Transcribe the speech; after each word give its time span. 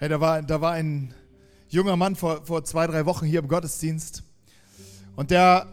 Hey, 0.00 0.08
da 0.08 0.20
war, 0.20 0.42
da 0.42 0.60
war 0.60 0.74
ein 0.74 1.12
junger 1.70 1.96
Mann 1.96 2.14
vor, 2.14 2.46
vor 2.46 2.62
zwei, 2.62 2.86
drei 2.86 3.04
Wochen 3.04 3.26
hier 3.26 3.40
im 3.40 3.48
Gottesdienst. 3.48 4.22
Und 5.16 5.32
der 5.32 5.66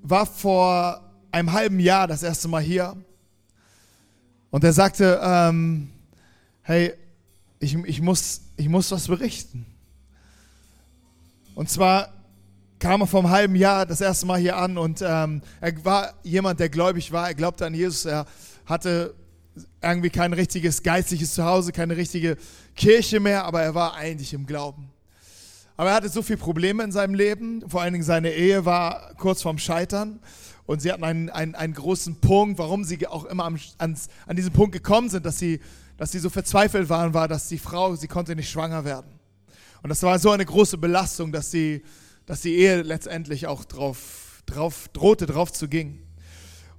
war 0.00 0.26
vor 0.26 1.10
einem 1.32 1.52
halben 1.52 1.80
Jahr 1.80 2.06
das 2.06 2.22
erste 2.22 2.46
Mal 2.46 2.62
hier. 2.62 2.96
Und 4.50 4.62
er 4.62 4.72
sagte, 4.72 5.20
ähm, 5.20 5.90
hey, 6.60 6.94
ich, 7.58 7.74
ich, 7.74 8.00
muss, 8.00 8.42
ich 8.56 8.68
muss 8.68 8.92
was 8.92 9.08
berichten. 9.08 9.66
Und 11.56 11.68
zwar 11.68 12.12
kam 12.78 13.00
er 13.00 13.08
vor 13.08 13.24
einem 13.24 13.30
halben 13.30 13.56
Jahr 13.56 13.86
das 13.86 14.00
erste 14.00 14.24
Mal 14.24 14.38
hier 14.38 14.56
an 14.56 14.78
und 14.78 15.02
ähm, 15.04 15.42
er 15.60 15.84
war 15.84 16.14
jemand, 16.22 16.60
der 16.60 16.68
gläubig 16.68 17.10
war. 17.10 17.26
Er 17.26 17.34
glaubte 17.34 17.66
an 17.66 17.74
Jesus. 17.74 18.04
Er 18.04 18.24
hatte 18.66 19.16
irgendwie 19.82 20.10
kein 20.10 20.32
richtiges 20.32 20.82
geistliches 20.82 21.34
Zuhause, 21.34 21.72
keine 21.72 21.96
richtige 21.96 22.36
Kirche 22.74 23.20
mehr, 23.20 23.44
aber 23.44 23.62
er 23.62 23.74
war 23.74 23.94
eigentlich 23.94 24.32
im 24.32 24.46
Glauben. 24.46 24.90
Aber 25.76 25.90
er 25.90 25.96
hatte 25.96 26.08
so 26.08 26.22
viele 26.22 26.38
Probleme 26.38 26.82
in 26.84 26.92
seinem 26.92 27.14
Leben. 27.14 27.68
Vor 27.68 27.82
allen 27.82 27.92
Dingen 27.92 28.04
seine 28.04 28.32
Ehe 28.32 28.64
war 28.64 29.14
kurz 29.16 29.42
vorm 29.42 29.58
Scheitern. 29.58 30.20
Und 30.64 30.80
sie 30.80 30.92
hatten 30.92 31.04
einen, 31.04 31.28
einen, 31.30 31.54
einen 31.54 31.74
großen 31.74 32.20
Punkt, 32.20 32.58
warum 32.58 32.84
sie 32.84 33.06
auch 33.06 33.24
immer 33.24 33.44
am, 33.44 33.58
ans, 33.78 34.08
an 34.26 34.36
diesen 34.36 34.52
Punkt 34.52 34.72
gekommen 34.72 35.08
sind, 35.08 35.26
dass 35.26 35.38
sie, 35.38 35.60
dass 35.96 36.12
sie 36.12 36.18
so 36.18 36.30
verzweifelt 36.30 36.88
waren, 36.88 37.14
war, 37.14 37.26
dass 37.26 37.48
die 37.48 37.58
Frau, 37.58 37.96
sie 37.96 38.06
konnte 38.06 38.36
nicht 38.36 38.50
schwanger 38.50 38.84
werden. 38.84 39.18
Und 39.82 39.88
das 39.88 40.02
war 40.02 40.18
so 40.18 40.30
eine 40.30 40.44
große 40.44 40.78
Belastung, 40.78 41.32
dass, 41.32 41.50
sie, 41.50 41.82
dass 42.26 42.42
die 42.42 42.54
Ehe 42.54 42.82
letztendlich 42.82 43.48
auch 43.48 43.64
drauf, 43.64 44.42
drauf 44.46 44.88
drohte, 44.92 45.26
drauf 45.26 45.52
zu 45.52 45.68
gehen. 45.68 46.02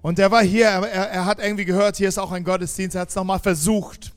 Und 0.03 0.19
er 0.19 0.29
war 0.31 0.43
hier, 0.43 0.65
er, 0.65 0.83
er 0.83 1.25
hat 1.25 1.39
irgendwie 1.39 1.63
gehört, 1.63 1.95
hier 1.95 2.09
ist 2.09 2.19
auch 2.19 2.33
ein 2.33 2.43
Gottesdienst, 2.43 2.93
er 2.93 3.01
hat 3.01 3.09
es 3.09 3.15
nochmal 3.15 3.39
versucht. 3.39 4.11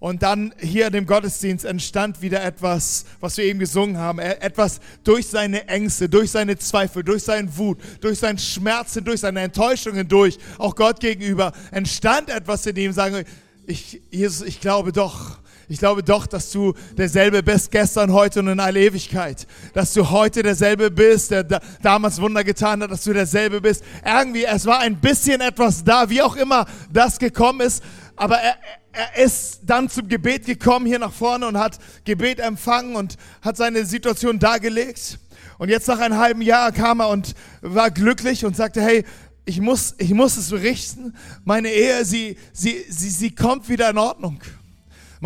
Und 0.00 0.24
dann 0.24 0.52
hier 0.58 0.88
in 0.88 0.92
dem 0.92 1.06
Gottesdienst 1.06 1.64
entstand 1.64 2.20
wieder 2.22 2.42
etwas, 2.42 3.04
was 3.20 3.36
wir 3.36 3.44
eben 3.44 3.60
gesungen 3.60 3.98
haben. 3.98 4.18
Etwas 4.18 4.80
durch 5.04 5.28
seine 5.28 5.68
Ängste, 5.68 6.08
durch 6.08 6.32
seine 6.32 6.58
Zweifel, 6.58 7.04
durch 7.04 7.22
seinen 7.22 7.56
Wut, 7.56 7.78
durch 8.00 8.18
seinen 8.18 8.38
Schmerzen, 8.38 9.04
durch 9.04 9.20
seine 9.20 9.42
Enttäuschungen 9.42 10.08
durch, 10.08 10.38
auch 10.58 10.74
Gott 10.74 10.98
gegenüber, 10.98 11.52
entstand 11.70 12.28
etwas 12.28 12.66
in 12.66 12.74
ihm, 12.74 12.92
sagen, 12.92 13.24
ich, 13.64 14.02
Jesus, 14.10 14.44
ich 14.44 14.60
glaube 14.60 14.90
doch, 14.90 15.38
ich 15.68 15.78
glaube 15.78 16.02
doch, 16.02 16.26
dass 16.26 16.50
du 16.50 16.74
derselbe 16.96 17.42
bist 17.42 17.70
gestern, 17.70 18.12
heute 18.12 18.40
und 18.40 18.48
in 18.48 18.60
alle 18.60 18.80
Ewigkeit. 18.80 19.46
Dass 19.72 19.92
du 19.92 20.10
heute 20.10 20.42
derselbe 20.42 20.90
bist, 20.90 21.32
der 21.32 21.42
da, 21.42 21.60
damals 21.82 22.20
Wunder 22.20 22.44
getan 22.44 22.82
hat, 22.82 22.90
dass 22.90 23.02
du 23.02 23.12
derselbe 23.12 23.60
bist. 23.60 23.82
Irgendwie, 24.04 24.44
es 24.44 24.64
war 24.66 24.78
ein 24.80 25.00
bisschen 25.00 25.40
etwas 25.40 25.82
da, 25.82 26.08
wie 26.08 26.22
auch 26.22 26.36
immer 26.36 26.66
das 26.92 27.18
gekommen 27.18 27.62
ist. 27.62 27.82
Aber 28.14 28.36
er, 28.36 28.56
er 28.92 29.24
ist 29.24 29.60
dann 29.64 29.88
zum 29.88 30.08
Gebet 30.08 30.46
gekommen 30.46 30.86
hier 30.86 30.98
nach 31.00 31.12
vorne 31.12 31.46
und 31.46 31.58
hat 31.58 31.78
Gebet 32.04 32.38
empfangen 32.38 32.94
und 32.94 33.16
hat 33.42 33.56
seine 33.56 33.84
Situation 33.84 34.38
dargelegt. 34.38 35.18
Und 35.58 35.68
jetzt 35.68 35.88
nach 35.88 35.98
einem 35.98 36.18
halben 36.18 36.42
Jahr 36.42 36.70
kam 36.70 37.00
er 37.00 37.08
und 37.08 37.34
war 37.60 37.90
glücklich 37.90 38.44
und 38.44 38.56
sagte, 38.56 38.80
hey, 38.80 39.04
ich 39.44 39.60
muss, 39.60 39.94
ich 39.98 40.12
muss 40.12 40.36
es 40.36 40.50
berichten. 40.50 41.14
Meine 41.44 41.70
Ehe, 41.70 42.04
sie, 42.04 42.36
sie, 42.52 42.84
sie, 42.88 43.10
sie 43.10 43.34
kommt 43.34 43.68
wieder 43.68 43.90
in 43.90 43.98
Ordnung. 43.98 44.40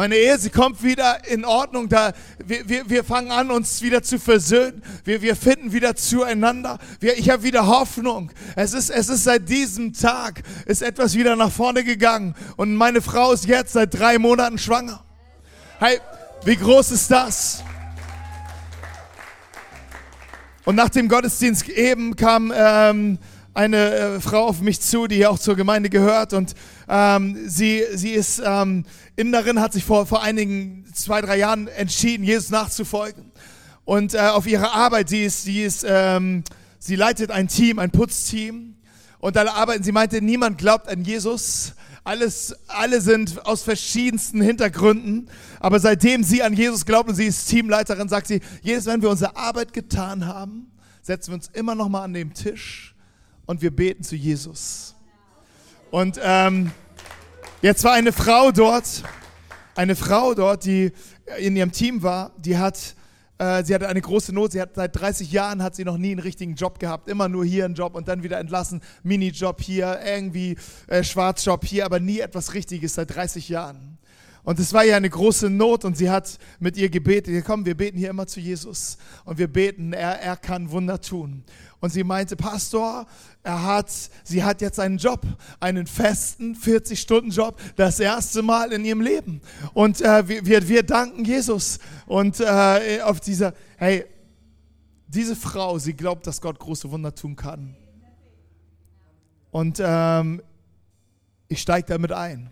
Meine 0.00 0.16
Ehe, 0.16 0.38
sie 0.38 0.48
kommt 0.48 0.82
wieder 0.82 1.28
in 1.28 1.44
Ordnung. 1.44 1.90
Da, 1.90 2.14
wir, 2.42 2.66
wir, 2.66 2.88
wir 2.88 3.04
fangen 3.04 3.30
an, 3.30 3.50
uns 3.50 3.82
wieder 3.82 4.02
zu 4.02 4.18
versöhnen. 4.18 4.82
Wir, 5.04 5.20
wir 5.20 5.36
finden 5.36 5.74
wieder 5.74 5.94
zueinander. 5.94 6.78
Wir, 7.00 7.18
ich 7.18 7.28
habe 7.28 7.42
wieder 7.42 7.66
Hoffnung. 7.66 8.32
Es 8.56 8.72
ist, 8.72 8.88
es 8.88 9.10
ist 9.10 9.24
seit 9.24 9.46
diesem 9.50 9.92
Tag 9.92 10.40
ist 10.64 10.80
etwas 10.80 11.16
wieder 11.16 11.36
nach 11.36 11.52
vorne 11.52 11.84
gegangen. 11.84 12.34
Und 12.56 12.76
meine 12.76 13.02
Frau 13.02 13.32
ist 13.32 13.44
jetzt 13.44 13.74
seit 13.74 13.92
drei 13.92 14.18
Monaten 14.18 14.56
schwanger. 14.56 15.04
Hey, 15.78 16.00
wie 16.46 16.56
groß 16.56 16.92
ist 16.92 17.10
das? 17.10 17.62
Und 20.64 20.76
nach 20.76 20.88
dem 20.88 21.10
Gottesdienst 21.10 21.68
eben 21.68 22.16
kam 22.16 22.50
ähm, 22.56 23.18
eine 23.54 23.92
äh, 23.94 24.20
Frau 24.20 24.46
auf 24.46 24.60
mich 24.60 24.80
zu, 24.80 25.06
die 25.06 25.26
auch 25.26 25.38
zur 25.38 25.56
Gemeinde 25.56 25.90
gehört 25.90 26.32
und 26.32 26.54
ähm, 26.88 27.36
sie, 27.46 27.82
sie 27.94 28.10
ist 28.10 28.40
ähm, 28.44 28.84
Inderin, 29.16 29.60
hat 29.60 29.72
sich 29.72 29.84
vor, 29.84 30.06
vor 30.06 30.22
einigen 30.22 30.84
zwei, 30.94 31.20
drei 31.20 31.38
Jahren 31.38 31.68
entschieden, 31.68 32.24
Jesus 32.24 32.50
nachzufolgen. 32.50 33.32
Und 33.84 34.14
äh, 34.14 34.18
auf 34.18 34.46
ihrer 34.46 34.72
Arbeit, 34.72 35.08
sie 35.08 35.24
ist, 35.24 35.42
sie 35.42 35.62
ist, 35.62 35.84
ähm, 35.86 36.44
sie 36.78 36.96
leitet 36.96 37.30
ein 37.30 37.48
Team, 37.48 37.78
ein 37.78 37.90
Putzteam. 37.90 38.76
Und 39.18 39.36
da 39.36 39.44
arbeiten, 39.52 39.82
sie 39.82 39.92
meinte, 39.92 40.22
niemand 40.22 40.58
glaubt 40.58 40.88
an 40.88 41.04
Jesus. 41.04 41.74
Alles, 42.04 42.54
alle 42.68 43.00
sind 43.00 43.44
aus 43.44 43.62
verschiedensten 43.62 44.40
Hintergründen. 44.40 45.28
Aber 45.58 45.80
seitdem 45.80 46.22
sie 46.22 46.42
an 46.42 46.54
Jesus 46.54 46.86
glaubt 46.86 47.08
und 47.08 47.14
sie 47.16 47.26
ist 47.26 47.46
Teamleiterin, 47.46 48.08
sagt 48.08 48.28
sie, 48.28 48.40
jedes, 48.62 48.86
wenn 48.86 49.02
wir 49.02 49.10
unsere 49.10 49.36
Arbeit 49.36 49.72
getan 49.72 50.26
haben, 50.26 50.70
setzen 51.02 51.32
wir 51.32 51.34
uns 51.34 51.50
immer 51.52 51.74
noch 51.74 51.88
mal 51.88 52.04
an 52.04 52.14
den 52.14 52.32
Tisch 52.32 52.89
und 53.50 53.62
wir 53.62 53.74
beten 53.74 54.04
zu 54.04 54.14
Jesus. 54.14 54.94
Und 55.90 56.20
ähm, 56.22 56.70
jetzt 57.62 57.82
war 57.82 57.94
eine 57.94 58.12
Frau 58.12 58.52
dort, 58.52 59.02
eine 59.74 59.96
Frau 59.96 60.34
dort, 60.34 60.64
die 60.64 60.92
in 61.36 61.56
ihrem 61.56 61.72
Team 61.72 62.04
war, 62.04 62.30
die 62.36 62.58
hat, 62.58 62.94
äh, 63.38 63.64
sie 63.64 63.74
hatte 63.74 63.88
eine 63.88 64.00
große 64.00 64.32
Not, 64.32 64.52
sie 64.52 64.60
hat 64.60 64.76
seit 64.76 64.94
30 64.94 65.32
Jahren 65.32 65.64
hat 65.64 65.74
sie 65.74 65.84
noch 65.84 65.98
nie 65.98 66.12
einen 66.12 66.20
richtigen 66.20 66.54
Job 66.54 66.78
gehabt, 66.78 67.08
immer 67.08 67.28
nur 67.28 67.44
hier 67.44 67.64
einen 67.64 67.74
Job 67.74 67.96
und 67.96 68.06
dann 68.06 68.22
wieder 68.22 68.38
entlassen, 68.38 68.82
Minijob 69.02 69.60
hier, 69.60 69.98
irgendwie 70.06 70.56
äh, 70.86 71.02
Schwarzjob 71.02 71.64
hier, 71.64 71.86
aber 71.86 71.98
nie 71.98 72.20
etwas 72.20 72.54
Richtiges 72.54 72.94
seit 72.94 73.12
30 73.12 73.48
Jahren. 73.48 73.98
Und 74.42 74.58
es 74.58 74.72
war 74.72 74.84
ja 74.84 74.96
eine 74.96 75.10
große 75.10 75.50
Not 75.50 75.84
und 75.84 75.96
sie 75.96 76.08
hat 76.08 76.38
mit 76.60 76.76
ihr 76.76 76.88
gebetet, 76.88 77.44
komm, 77.44 77.66
wir 77.66 77.76
beten 77.76 77.98
hier 77.98 78.10
immer 78.10 78.26
zu 78.26 78.40
Jesus 78.40 78.96
und 79.24 79.38
wir 79.38 79.48
beten, 79.48 79.92
er, 79.92 80.20
er 80.20 80.36
kann 80.36 80.70
Wunder 80.70 81.00
tun. 81.00 81.44
Und 81.80 81.90
sie 81.90 82.04
meinte, 82.04 82.36
Pastor, 82.36 83.06
er 83.42 83.62
hat, 83.62 83.90
sie 84.22 84.44
hat 84.44 84.60
jetzt 84.60 84.78
einen 84.78 84.98
Job, 84.98 85.26
einen 85.60 85.86
festen 85.86 86.54
40-Stunden-Job, 86.54 87.58
das 87.76 87.98
erste 88.00 88.42
Mal 88.42 88.72
in 88.72 88.84
ihrem 88.84 89.00
Leben. 89.00 89.40
Und 89.72 90.02
äh, 90.02 90.28
wir, 90.44 90.68
wir 90.68 90.82
danken 90.82 91.24
Jesus. 91.24 91.78
Und 92.06 92.40
äh, 92.40 93.00
auf 93.02 93.20
dieser, 93.20 93.54
hey, 93.78 94.04
diese 95.06 95.34
Frau, 95.34 95.78
sie 95.78 95.94
glaubt, 95.94 96.26
dass 96.26 96.40
Gott 96.40 96.58
große 96.58 96.90
Wunder 96.90 97.14
tun 97.14 97.34
kann. 97.34 97.74
Und 99.50 99.80
ähm, 99.82 100.42
ich 101.48 101.60
steige 101.62 101.88
damit 101.88 102.12
ein. 102.12 102.50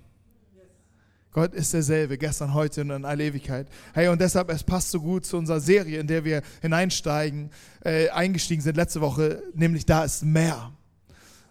Gott 1.39 1.55
ist 1.55 1.73
derselbe, 1.73 2.19
gestern, 2.19 2.53
heute 2.53 2.81
und 2.81 2.91
in 2.91 3.05
aller 3.05 3.23
Ewigkeit. 3.23 3.69
Hey, 3.95 4.09
und 4.09 4.21
deshalb, 4.21 4.51
es 4.51 4.65
passt 4.65 4.91
so 4.91 5.01
gut 5.01 5.25
zu 5.25 5.37
unserer 5.37 5.61
Serie, 5.61 6.01
in 6.01 6.09
der 6.09 6.25
wir 6.25 6.43
hineinsteigen, 6.63 7.53
äh, 7.85 8.09
eingestiegen 8.09 8.61
sind 8.61 8.77
letzte 8.77 9.01
Woche, 9.01 9.41
nämlich 9.55 9.87
da 9.87 10.03
ist 10.03 10.25
mehr. 10.25 10.73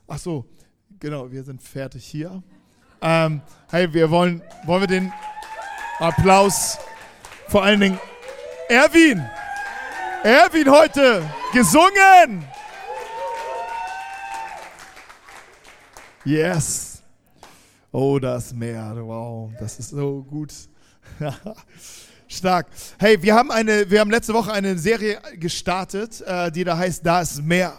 Ach 0.06 0.18
so, 0.18 0.44
genau, 1.00 1.32
wir 1.32 1.42
sind 1.42 1.62
fertig 1.62 2.06
hier. 2.06 2.44
Ähm, 3.02 3.40
hey, 3.70 3.94
wir 3.94 4.12
wollen, 4.12 4.42
wollen 4.66 4.82
wir 4.82 4.88
den 4.88 5.14
Applaus, 6.00 6.78
vor 7.48 7.64
allen 7.64 7.80
Dingen 7.80 8.00
Erwin, 8.68 9.26
Erwin 10.22 10.70
heute 10.70 11.24
gesungen. 11.54 12.46
Yes. 16.26 16.97
Oh, 18.00 18.20
das 18.20 18.54
Meer, 18.54 18.96
wow, 18.96 19.50
das 19.60 19.80
ist 19.80 19.90
so 19.90 20.22
gut. 20.30 20.54
Stark. 22.28 22.68
Hey, 23.00 23.20
wir 23.24 23.34
haben, 23.34 23.50
eine, 23.50 23.90
wir 23.90 24.02
haben 24.02 24.12
letzte 24.12 24.36
Woche 24.36 24.54
eine 24.54 24.78
Serie 24.78 25.20
gestartet, 25.40 26.22
äh, 26.22 26.52
die 26.52 26.64
da 26.64 26.78
heißt 26.78 27.04
Da 27.04 27.22
ist 27.22 27.42
Meer. 27.42 27.74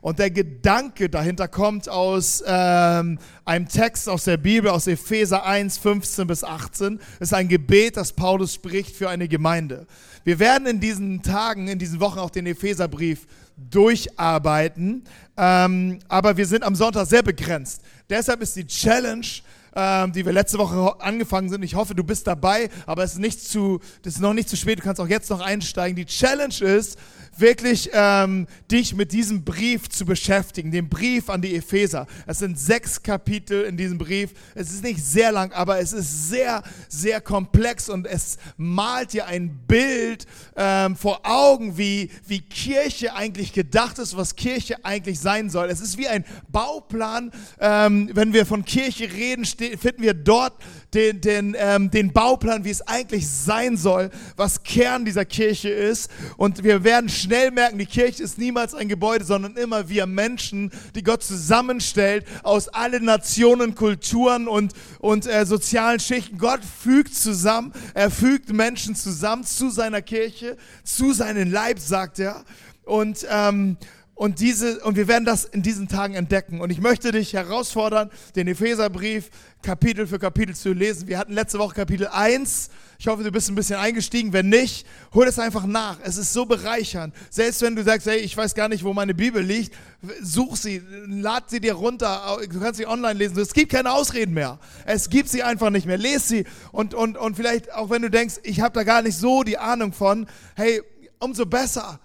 Und 0.00 0.18
der 0.18 0.32
Gedanke 0.32 1.08
dahinter 1.08 1.46
kommt 1.46 1.88
aus 1.88 2.42
ähm, 2.44 3.20
einem 3.44 3.68
Text 3.68 4.08
aus 4.08 4.24
der 4.24 4.38
Bibel, 4.38 4.72
aus 4.72 4.88
Epheser 4.88 5.46
1, 5.46 5.78
15 5.78 6.26
bis 6.26 6.42
18. 6.42 6.98
Es 7.20 7.28
ist 7.28 7.34
ein 7.34 7.46
Gebet, 7.46 7.96
das 7.96 8.12
Paulus 8.12 8.54
spricht 8.54 8.96
für 8.96 9.08
eine 9.08 9.28
Gemeinde. 9.28 9.86
Wir 10.24 10.40
werden 10.40 10.66
in 10.66 10.80
diesen 10.80 11.22
Tagen, 11.22 11.68
in 11.68 11.78
diesen 11.78 12.00
Wochen 12.00 12.18
auch 12.18 12.30
den 12.30 12.46
Epheserbrief 12.46 13.28
durcharbeiten, 13.56 15.04
ähm, 15.36 16.00
aber 16.08 16.36
wir 16.36 16.46
sind 16.46 16.64
am 16.64 16.74
Sonntag 16.74 17.06
sehr 17.06 17.22
begrenzt. 17.22 17.82
Deshalb 18.08 18.40
ist 18.42 18.56
die 18.56 18.66
Challenge, 18.66 19.26
ähm, 19.74 20.12
die 20.12 20.24
wir 20.24 20.32
letzte 20.32 20.58
Woche 20.58 21.00
angefangen 21.00 21.48
sind. 21.48 21.62
Ich 21.62 21.74
hoffe, 21.74 21.94
du 21.94 22.04
bist 22.04 22.26
dabei, 22.26 22.68
aber 22.86 23.04
es 23.04 23.12
ist, 23.12 23.18
nicht 23.18 23.40
zu, 23.40 23.80
das 24.02 24.14
ist 24.14 24.20
noch 24.20 24.34
nicht 24.34 24.48
zu 24.48 24.56
spät. 24.56 24.78
Du 24.78 24.82
kannst 24.82 25.00
auch 25.00 25.08
jetzt 25.08 25.30
noch 25.30 25.40
einsteigen. 25.40 25.96
Die 25.96 26.06
Challenge 26.06 26.54
ist, 26.60 26.98
wirklich 27.36 27.90
ähm, 27.92 28.46
dich 28.70 28.94
mit 28.94 29.12
diesem 29.12 29.44
Brief 29.44 29.88
zu 29.88 30.04
beschäftigen, 30.04 30.70
dem 30.70 30.88
Brief 30.88 31.30
an 31.30 31.42
die 31.42 31.54
Epheser. 31.54 32.06
Es 32.26 32.38
sind 32.38 32.58
sechs 32.58 33.02
Kapitel 33.02 33.64
in 33.64 33.76
diesem 33.76 33.98
Brief. 33.98 34.30
Es 34.54 34.70
ist 34.70 34.82
nicht 34.82 35.02
sehr 35.02 35.32
lang, 35.32 35.52
aber 35.52 35.80
es 35.80 35.92
ist 35.92 36.28
sehr, 36.28 36.62
sehr 36.88 37.20
komplex 37.20 37.88
und 37.88 38.06
es 38.06 38.38
malt 38.56 39.12
dir 39.12 39.26
ein 39.26 39.60
Bild 39.66 40.26
ähm, 40.56 40.96
vor 40.96 41.20
Augen, 41.24 41.78
wie, 41.78 42.10
wie 42.26 42.40
Kirche 42.40 43.14
eigentlich 43.14 43.52
gedacht 43.52 43.98
ist, 43.98 44.16
was 44.16 44.36
Kirche 44.36 44.84
eigentlich 44.84 45.20
sein 45.20 45.50
soll. 45.50 45.70
Es 45.70 45.80
ist 45.80 45.98
wie 45.98 46.08
ein 46.08 46.24
Bauplan. 46.48 47.30
Ähm, 47.58 48.10
wenn 48.12 48.32
wir 48.32 48.46
von 48.46 48.64
Kirche 48.64 49.12
reden, 49.12 49.44
finden 49.78 50.02
wir 50.02 50.14
dort 50.14 50.54
den, 50.94 51.20
den, 51.20 51.56
ähm, 51.58 51.90
den 51.90 52.12
Bauplan, 52.12 52.64
wie 52.64 52.70
es 52.70 52.82
eigentlich 52.82 53.28
sein 53.28 53.76
soll, 53.76 54.10
was 54.36 54.62
Kern 54.62 55.04
dieser 55.04 55.24
Kirche 55.24 55.68
ist. 55.68 56.10
Und 56.36 56.64
wir 56.64 56.84
werden 56.84 57.08
schnell 57.08 57.50
merken, 57.50 57.78
die 57.78 57.86
Kirche 57.86 58.22
ist 58.22 58.38
niemals 58.38 58.74
ein 58.74 58.88
Gebäude, 58.88 59.24
sondern 59.24 59.56
immer 59.56 59.88
wir 59.88 60.06
Menschen, 60.06 60.70
die 60.94 61.02
Gott 61.02 61.22
zusammenstellt 61.22 62.26
aus 62.42 62.68
allen 62.68 63.04
Nationen, 63.04 63.74
Kulturen 63.74 64.48
und, 64.48 64.72
und 64.98 65.26
äh, 65.26 65.46
sozialen 65.46 66.00
Schichten. 66.00 66.38
Gott 66.38 66.60
fügt 66.64 67.14
zusammen, 67.14 67.72
er 67.94 68.10
fügt 68.10 68.52
Menschen 68.52 68.94
zusammen 68.94 69.44
zu 69.44 69.70
seiner 69.70 70.02
Kirche, 70.02 70.56
zu 70.82 71.12
seinem 71.12 71.50
Leib, 71.50 71.78
sagt 71.78 72.18
er. 72.18 72.44
Und 72.84 73.24
ähm, 73.30 73.76
und, 74.20 74.38
diese, 74.38 74.80
und 74.80 74.96
wir 74.96 75.08
werden 75.08 75.24
das 75.24 75.46
in 75.46 75.62
diesen 75.62 75.88
Tagen 75.88 76.12
entdecken. 76.12 76.60
Und 76.60 76.68
ich 76.68 76.78
möchte 76.78 77.10
dich 77.10 77.32
herausfordern, 77.32 78.10
den 78.36 78.48
Epheserbrief 78.48 79.30
Kapitel 79.62 80.06
für 80.06 80.18
Kapitel 80.18 80.54
zu 80.54 80.74
lesen. 80.74 81.08
Wir 81.08 81.16
hatten 81.16 81.32
letzte 81.32 81.58
Woche 81.58 81.74
Kapitel 81.74 82.06
1. 82.06 82.68
Ich 82.98 83.06
hoffe, 83.08 83.22
du 83.22 83.32
bist 83.32 83.48
ein 83.48 83.54
bisschen 83.54 83.76
eingestiegen. 83.76 84.34
Wenn 84.34 84.50
nicht, 84.50 84.86
hol 85.14 85.26
es 85.26 85.38
einfach 85.38 85.64
nach. 85.64 86.00
Es 86.02 86.18
ist 86.18 86.34
so 86.34 86.44
bereichernd. 86.44 87.14
Selbst 87.30 87.62
wenn 87.62 87.74
du 87.74 87.82
sagst, 87.82 88.06
hey, 88.06 88.18
ich 88.18 88.36
weiß 88.36 88.54
gar 88.54 88.68
nicht, 88.68 88.84
wo 88.84 88.92
meine 88.92 89.14
Bibel 89.14 89.42
liegt, 89.42 89.74
such 90.20 90.56
sie, 90.56 90.82
lad 91.06 91.48
sie 91.48 91.60
dir 91.60 91.72
runter. 91.72 92.40
Du 92.52 92.60
kannst 92.60 92.76
sie 92.76 92.86
online 92.86 93.14
lesen. 93.14 93.38
Es 93.38 93.54
gibt 93.54 93.72
keine 93.72 93.90
Ausreden 93.90 94.34
mehr. 94.34 94.58
Es 94.84 95.08
gibt 95.08 95.30
sie 95.30 95.42
einfach 95.42 95.70
nicht 95.70 95.86
mehr. 95.86 95.96
Lies 95.96 96.28
sie. 96.28 96.44
Und, 96.72 96.92
und, 96.92 97.16
und 97.16 97.36
vielleicht, 97.36 97.72
auch 97.72 97.88
wenn 97.88 98.02
du 98.02 98.10
denkst, 98.10 98.34
ich 98.42 98.60
habe 98.60 98.74
da 98.74 98.84
gar 98.84 99.00
nicht 99.00 99.16
so 99.16 99.44
die 99.44 99.56
Ahnung 99.56 99.94
von, 99.94 100.26
hey, 100.56 100.82
umso 101.20 101.46
besser 101.46 102.00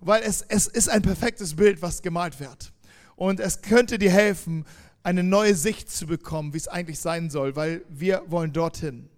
weil 0.00 0.22
es, 0.22 0.42
es 0.42 0.66
ist 0.66 0.88
ein 0.88 1.02
perfektes 1.02 1.54
Bild, 1.54 1.82
was 1.82 2.02
gemalt 2.02 2.40
wird. 2.40 2.72
Und 3.16 3.40
es 3.40 3.62
könnte 3.62 3.98
dir 3.98 4.10
helfen, 4.10 4.64
eine 5.02 5.22
neue 5.22 5.54
Sicht 5.54 5.90
zu 5.90 6.06
bekommen, 6.06 6.52
wie 6.52 6.58
es 6.58 6.68
eigentlich 6.68 7.00
sein 7.00 7.30
soll, 7.30 7.56
weil 7.56 7.82
wir 7.88 8.22
wollen 8.26 8.52
dorthin. 8.52 9.08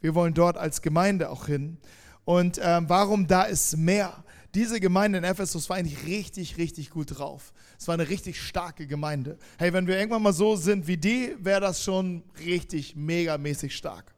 Wir 0.00 0.14
wollen 0.14 0.34
dort 0.34 0.56
als 0.56 0.82
Gemeinde 0.82 1.30
auch 1.30 1.46
hin. 1.46 1.78
Und 2.24 2.60
ähm, 2.62 2.88
warum 2.88 3.26
da 3.26 3.44
ist 3.44 3.76
mehr? 3.76 4.24
Diese 4.54 4.80
Gemeinde 4.80 5.18
in 5.18 5.24
Ephesus 5.24 5.68
war 5.68 5.76
eigentlich 5.76 6.06
richtig, 6.06 6.56
richtig 6.56 6.90
gut 6.90 7.18
drauf. 7.18 7.52
Es 7.78 7.86
war 7.86 7.94
eine 7.94 8.08
richtig 8.08 8.40
starke 8.40 8.86
Gemeinde. 8.86 9.38
Hey, 9.58 9.72
wenn 9.72 9.86
wir 9.86 9.98
irgendwann 9.98 10.22
mal 10.22 10.32
so 10.32 10.56
sind 10.56 10.86
wie 10.86 10.96
die, 10.96 11.36
wäre 11.38 11.60
das 11.60 11.82
schon 11.82 12.22
richtig 12.44 12.96
megamäßig 12.96 13.76
stark. 13.76 14.14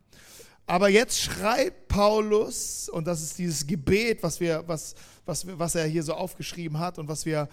Aber 0.71 0.89
jetzt 0.89 1.21
schreibt 1.21 1.89
Paulus, 1.89 2.89
und 2.89 3.05
das 3.09 3.23
ist 3.23 3.39
dieses 3.39 3.67
Gebet, 3.67 4.23
was, 4.23 4.39
wir, 4.39 4.63
was, 4.69 4.95
was, 5.27 5.45
was 5.59 5.75
er 5.75 5.85
hier 5.87 6.05
so 6.05 6.15
aufgeschrieben 6.15 6.79
hat 6.79 6.97
und 7.01 7.09
was 7.09 7.27
wir 7.27 7.49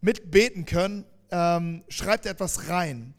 mitbeten 0.00 0.66
können, 0.66 1.04
ähm, 1.32 1.82
schreibt 1.88 2.26
etwas 2.26 2.68
rein. 2.68 3.14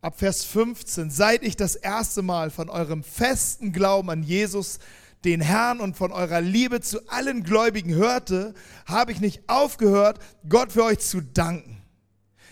Ab 0.00 0.18
Vers 0.18 0.44
15, 0.46 1.10
seit 1.10 1.44
ich 1.44 1.54
das 1.54 1.76
erste 1.76 2.22
Mal 2.22 2.50
von 2.50 2.68
eurem 2.68 3.04
festen 3.04 3.70
Glauben 3.70 4.10
an 4.10 4.24
Jesus, 4.24 4.80
den 5.24 5.40
Herrn 5.40 5.78
und 5.78 5.96
von 5.96 6.10
eurer 6.10 6.40
Liebe 6.40 6.80
zu 6.80 7.06
allen 7.06 7.44
Gläubigen 7.44 7.94
hörte, 7.94 8.52
habe 8.86 9.12
ich 9.12 9.20
nicht 9.20 9.48
aufgehört, 9.48 10.18
Gott 10.48 10.72
für 10.72 10.82
euch 10.82 10.98
zu 10.98 11.20
danken. 11.20 11.81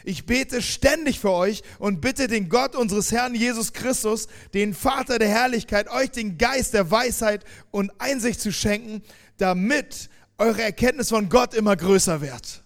Ich 0.05 0.27
bete 0.27 0.63
ständig 0.63 1.21
für 1.21 1.33
euch 1.33 1.63
und 1.79 2.01
bitte 2.01 2.27
den 2.27 2.49
Gott 2.49 2.75
unseres 2.75 3.13
Herrn 3.13 3.35
Jesus 3.35 3.73
Christus, 3.73 4.29
den 4.55 4.75
Vater 4.75 5.19
der 5.19 5.29
Herrlichkeit, 5.29 5.89
euch 5.89 6.11
den 6.11 6.39
Geist 6.39 6.75
der 6.75 6.91
Weisheit 6.91 7.45
und 7.71 7.93
Einsicht 7.99 8.41
zu 8.41 8.53
schenken, 8.53 9.03
damit 9.37 10.09
eure 10.39 10.63
Erkenntnis 10.63 11.11
von 11.11 11.29
Gott 11.29 11.55
immer 11.55 11.77
größer 11.77 12.21
wird. 12.21 12.63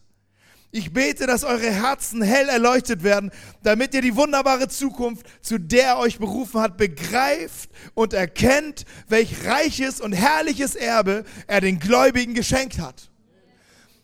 Ich 0.77 0.93
bete, 0.93 1.29
dass 1.29 1.45
eure 1.45 1.71
Herzen 1.71 2.21
hell 2.21 2.49
erleuchtet 2.49 3.05
werden, 3.05 3.31
damit 3.63 3.95
ihr 3.95 4.03
die 4.03 4.17
wunderbare 4.17 4.67
Zukunft, 4.67 5.25
zu 5.41 5.59
der 5.59 5.87
er 5.87 5.99
euch 5.99 6.19
berufen 6.19 6.61
hat, 6.61 6.77
begreift 6.77 7.71
und 7.95 8.13
erkennt, 8.13 8.85
welch 9.07 9.47
reiches 9.47 10.01
und 10.01 10.13
herrliches 10.13 10.75
Erbe 10.75 11.25
er 11.47 11.61
den 11.61 11.79
Gläubigen 11.79 12.35
geschenkt 12.35 12.81
hat. 12.81 13.09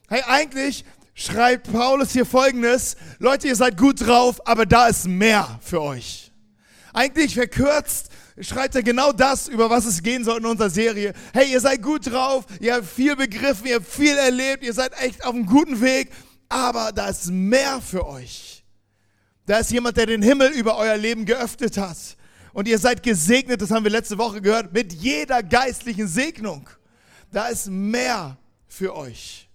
Hey, 0.09 0.23
eigentlich 0.29 0.85
schreibt 1.21 1.71
Paulus 1.71 2.13
hier 2.13 2.25
folgendes, 2.25 2.97
Leute, 3.19 3.49
ihr 3.49 3.57
seid 3.57 3.77
gut 3.77 4.01
drauf, 4.01 4.41
aber 4.47 4.65
da 4.65 4.89
ist 4.89 5.07
mehr 5.07 5.61
für 5.63 5.83
euch. 5.83 6.33
Eigentlich 6.95 7.35
verkürzt 7.35 8.09
schreibt 8.41 8.75
er 8.75 8.83
genau 8.83 9.13
das, 9.13 9.47
über 9.47 9.69
was 9.69 9.85
es 9.85 10.03
gehen 10.03 10.25
soll 10.25 10.39
in 10.39 10.47
unserer 10.47 10.71
Serie. 10.71 11.13
Hey, 11.35 11.53
ihr 11.53 11.61
seid 11.61 11.83
gut 11.83 12.11
drauf, 12.11 12.47
ihr 12.59 12.75
habt 12.75 12.87
viel 12.87 13.17
begriffen, 13.17 13.67
ihr 13.67 13.77
habt 13.77 13.87
viel 13.87 14.17
erlebt, 14.17 14.65
ihr 14.65 14.73
seid 14.73 14.93
echt 14.99 15.23
auf 15.25 15.35
einem 15.35 15.45
guten 15.45 15.81
Weg, 15.83 16.11
aber 16.49 16.91
da 16.91 17.09
ist 17.09 17.27
mehr 17.31 17.83
für 17.83 18.07
euch. 18.07 18.65
Da 19.45 19.59
ist 19.59 19.71
jemand, 19.71 19.99
der 19.99 20.07
den 20.07 20.23
Himmel 20.23 20.49
über 20.53 20.79
euer 20.79 20.97
Leben 20.97 21.27
geöffnet 21.27 21.77
hat. 21.77 21.99
Und 22.55 22.67
ihr 22.67 22.79
seid 22.79 23.03
gesegnet, 23.03 23.61
das 23.61 23.71
haben 23.71 23.85
wir 23.85 23.91
letzte 23.91 24.17
Woche 24.17 24.41
gehört, 24.41 24.73
mit 24.73 24.93
jeder 24.93 25.43
geistlichen 25.43 26.09
Segnung. 26.09 26.69
Da 27.31 27.49
ist 27.49 27.69
mehr 27.69 28.39
für 28.67 28.97
euch. 28.97 29.50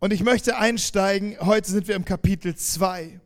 Und 0.00 0.12
ich 0.12 0.22
möchte 0.22 0.56
einsteigen, 0.56 1.36
heute 1.40 1.68
sind 1.68 1.88
wir 1.88 1.96
im 1.96 2.04
Kapitel 2.04 2.54
2 2.54 3.18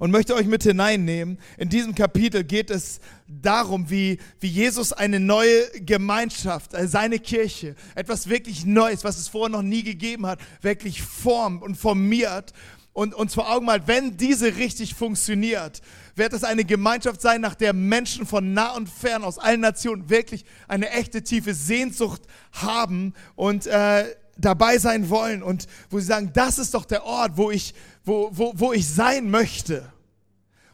und 0.00 0.10
möchte 0.10 0.34
euch 0.34 0.46
mit 0.46 0.64
hineinnehmen. 0.64 1.38
In 1.56 1.68
diesem 1.68 1.94
Kapitel 1.94 2.42
geht 2.42 2.68
es 2.68 2.98
darum, 3.28 3.88
wie, 3.88 4.18
wie 4.40 4.48
Jesus 4.48 4.92
eine 4.92 5.20
neue 5.20 5.70
Gemeinschaft, 5.80 6.74
also 6.74 6.88
seine 6.88 7.20
Kirche, 7.20 7.76
etwas 7.94 8.28
wirklich 8.28 8.64
Neues, 8.64 9.04
was 9.04 9.18
es 9.18 9.28
vorher 9.28 9.50
noch 9.50 9.62
nie 9.62 9.84
gegeben 9.84 10.26
hat, 10.26 10.40
wirklich 10.62 11.00
formt 11.00 11.62
und 11.62 11.76
formiert. 11.76 12.52
Und 12.92 13.14
uns 13.14 13.32
vor 13.32 13.48
Augen 13.48 13.66
malt, 13.66 13.84
wenn 13.86 14.16
diese 14.16 14.56
richtig 14.56 14.96
funktioniert, 14.96 15.80
wird 16.16 16.32
es 16.32 16.42
eine 16.42 16.64
Gemeinschaft 16.64 17.20
sein, 17.20 17.40
nach 17.40 17.54
der 17.54 17.72
Menschen 17.72 18.26
von 18.26 18.52
nah 18.52 18.74
und 18.74 18.88
fern 18.88 19.22
aus 19.22 19.38
allen 19.38 19.60
Nationen 19.60 20.10
wirklich 20.10 20.44
eine 20.66 20.90
echte 20.90 21.22
tiefe 21.22 21.54
Sehnsucht 21.54 22.22
haben. 22.50 23.14
Und 23.36 23.66
äh, 23.66 24.04
dabei 24.44 24.78
sein 24.78 25.08
wollen 25.10 25.42
und 25.42 25.66
wo 25.90 25.98
sie 25.98 26.06
sagen, 26.06 26.30
das 26.34 26.58
ist 26.58 26.74
doch 26.74 26.84
der 26.84 27.04
Ort, 27.04 27.36
wo 27.36 27.50
ich, 27.50 27.74
wo, 28.04 28.30
wo, 28.32 28.52
wo 28.56 28.72
ich 28.72 28.88
sein 28.88 29.30
möchte. 29.30 29.90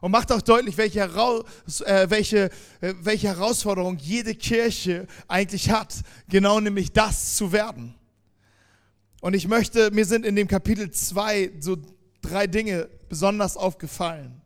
Und 0.00 0.12
macht 0.12 0.31
auch 0.31 0.43
deutlich, 0.43 0.76
welche, 0.76 1.00
äh, 1.00 2.11
welche, 2.11 2.50
äh, 2.81 2.94
welche 3.00 3.29
Herausforderung 3.29 3.99
jede 3.99 4.35
Kirche 4.35 5.06
eigentlich 5.26 5.70
hat, 5.70 5.94
genau 6.29 6.61
nämlich 6.61 6.93
das 6.93 7.37
zu 7.37 7.53
werden. 7.53 7.94
Und 9.20 9.35
ich 9.35 9.49
möchte, 9.49 9.91
mir 9.91 10.05
sind 10.05 10.25
in 10.25 10.37
dem 10.37 10.47
Kapitel 10.47 10.91
2 10.91 11.53
so 11.59 11.76
drei 12.23 12.47
Dinge 12.47 12.88
besonders 13.09 13.56
aufgefallen, 13.56 14.41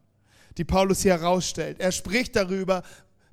die 0.56 0.64
Paulus 0.64 1.02
hier 1.02 1.12
herausstellt. 1.12 1.80
Er 1.80 1.92
spricht 1.92 2.36
darüber, 2.36 2.82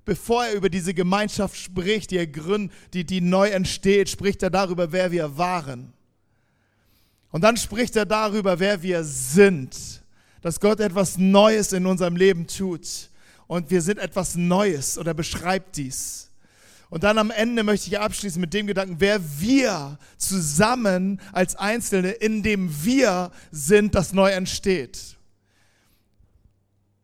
bevor 0.06 0.46
er 0.46 0.54
über 0.54 0.70
diese 0.70 0.94
Gemeinschaft 0.94 1.56
spricht, 1.56 2.12
die 2.12 2.18
er 2.18 2.28
gründet, 2.28 2.72
die, 2.94 3.06
die 3.06 3.22
neu 3.22 3.50
entsteht, 3.50 4.10
spricht 4.10 4.44
er 4.44 4.50
darüber, 4.50 4.92
wer 4.92 5.12
wir 5.12 5.38
waren. 5.38 5.94
Und 7.32 7.44
dann 7.44 7.58
spricht 7.58 7.96
er 7.96 8.06
darüber, 8.06 8.60
wer 8.60 8.82
wir 8.82 9.04
sind 9.04 10.00
dass 10.42 10.60
Gott 10.60 10.80
etwas 10.80 11.18
Neues 11.18 11.74
in 11.74 11.86
unserem 11.86 12.16
Leben 12.16 12.48
tut. 12.48 13.10
Und 13.48 13.72
wir 13.72 13.82
sind 13.82 13.98
etwas 13.98 14.36
Neues 14.36 14.98
oder 14.98 15.14
beschreibt 15.14 15.78
dies. 15.78 16.30
Und 16.90 17.04
dann 17.04 17.18
am 17.18 17.30
Ende 17.30 17.64
möchte 17.64 17.88
ich 17.88 18.00
abschließen 18.00 18.42
mit 18.42 18.54
dem 18.54 18.68
Gedanken, 18.68 18.96
wer 19.00 19.20
wir 19.40 20.00
zusammen 20.18 21.20
als 21.34 21.56
Einzelne, 21.56 22.12
in 22.12 22.42
dem 22.42 22.84
wir 22.84 23.32
sind, 23.52 23.96
das 23.96 24.14
neu 24.14 24.32
entsteht. 24.32 25.18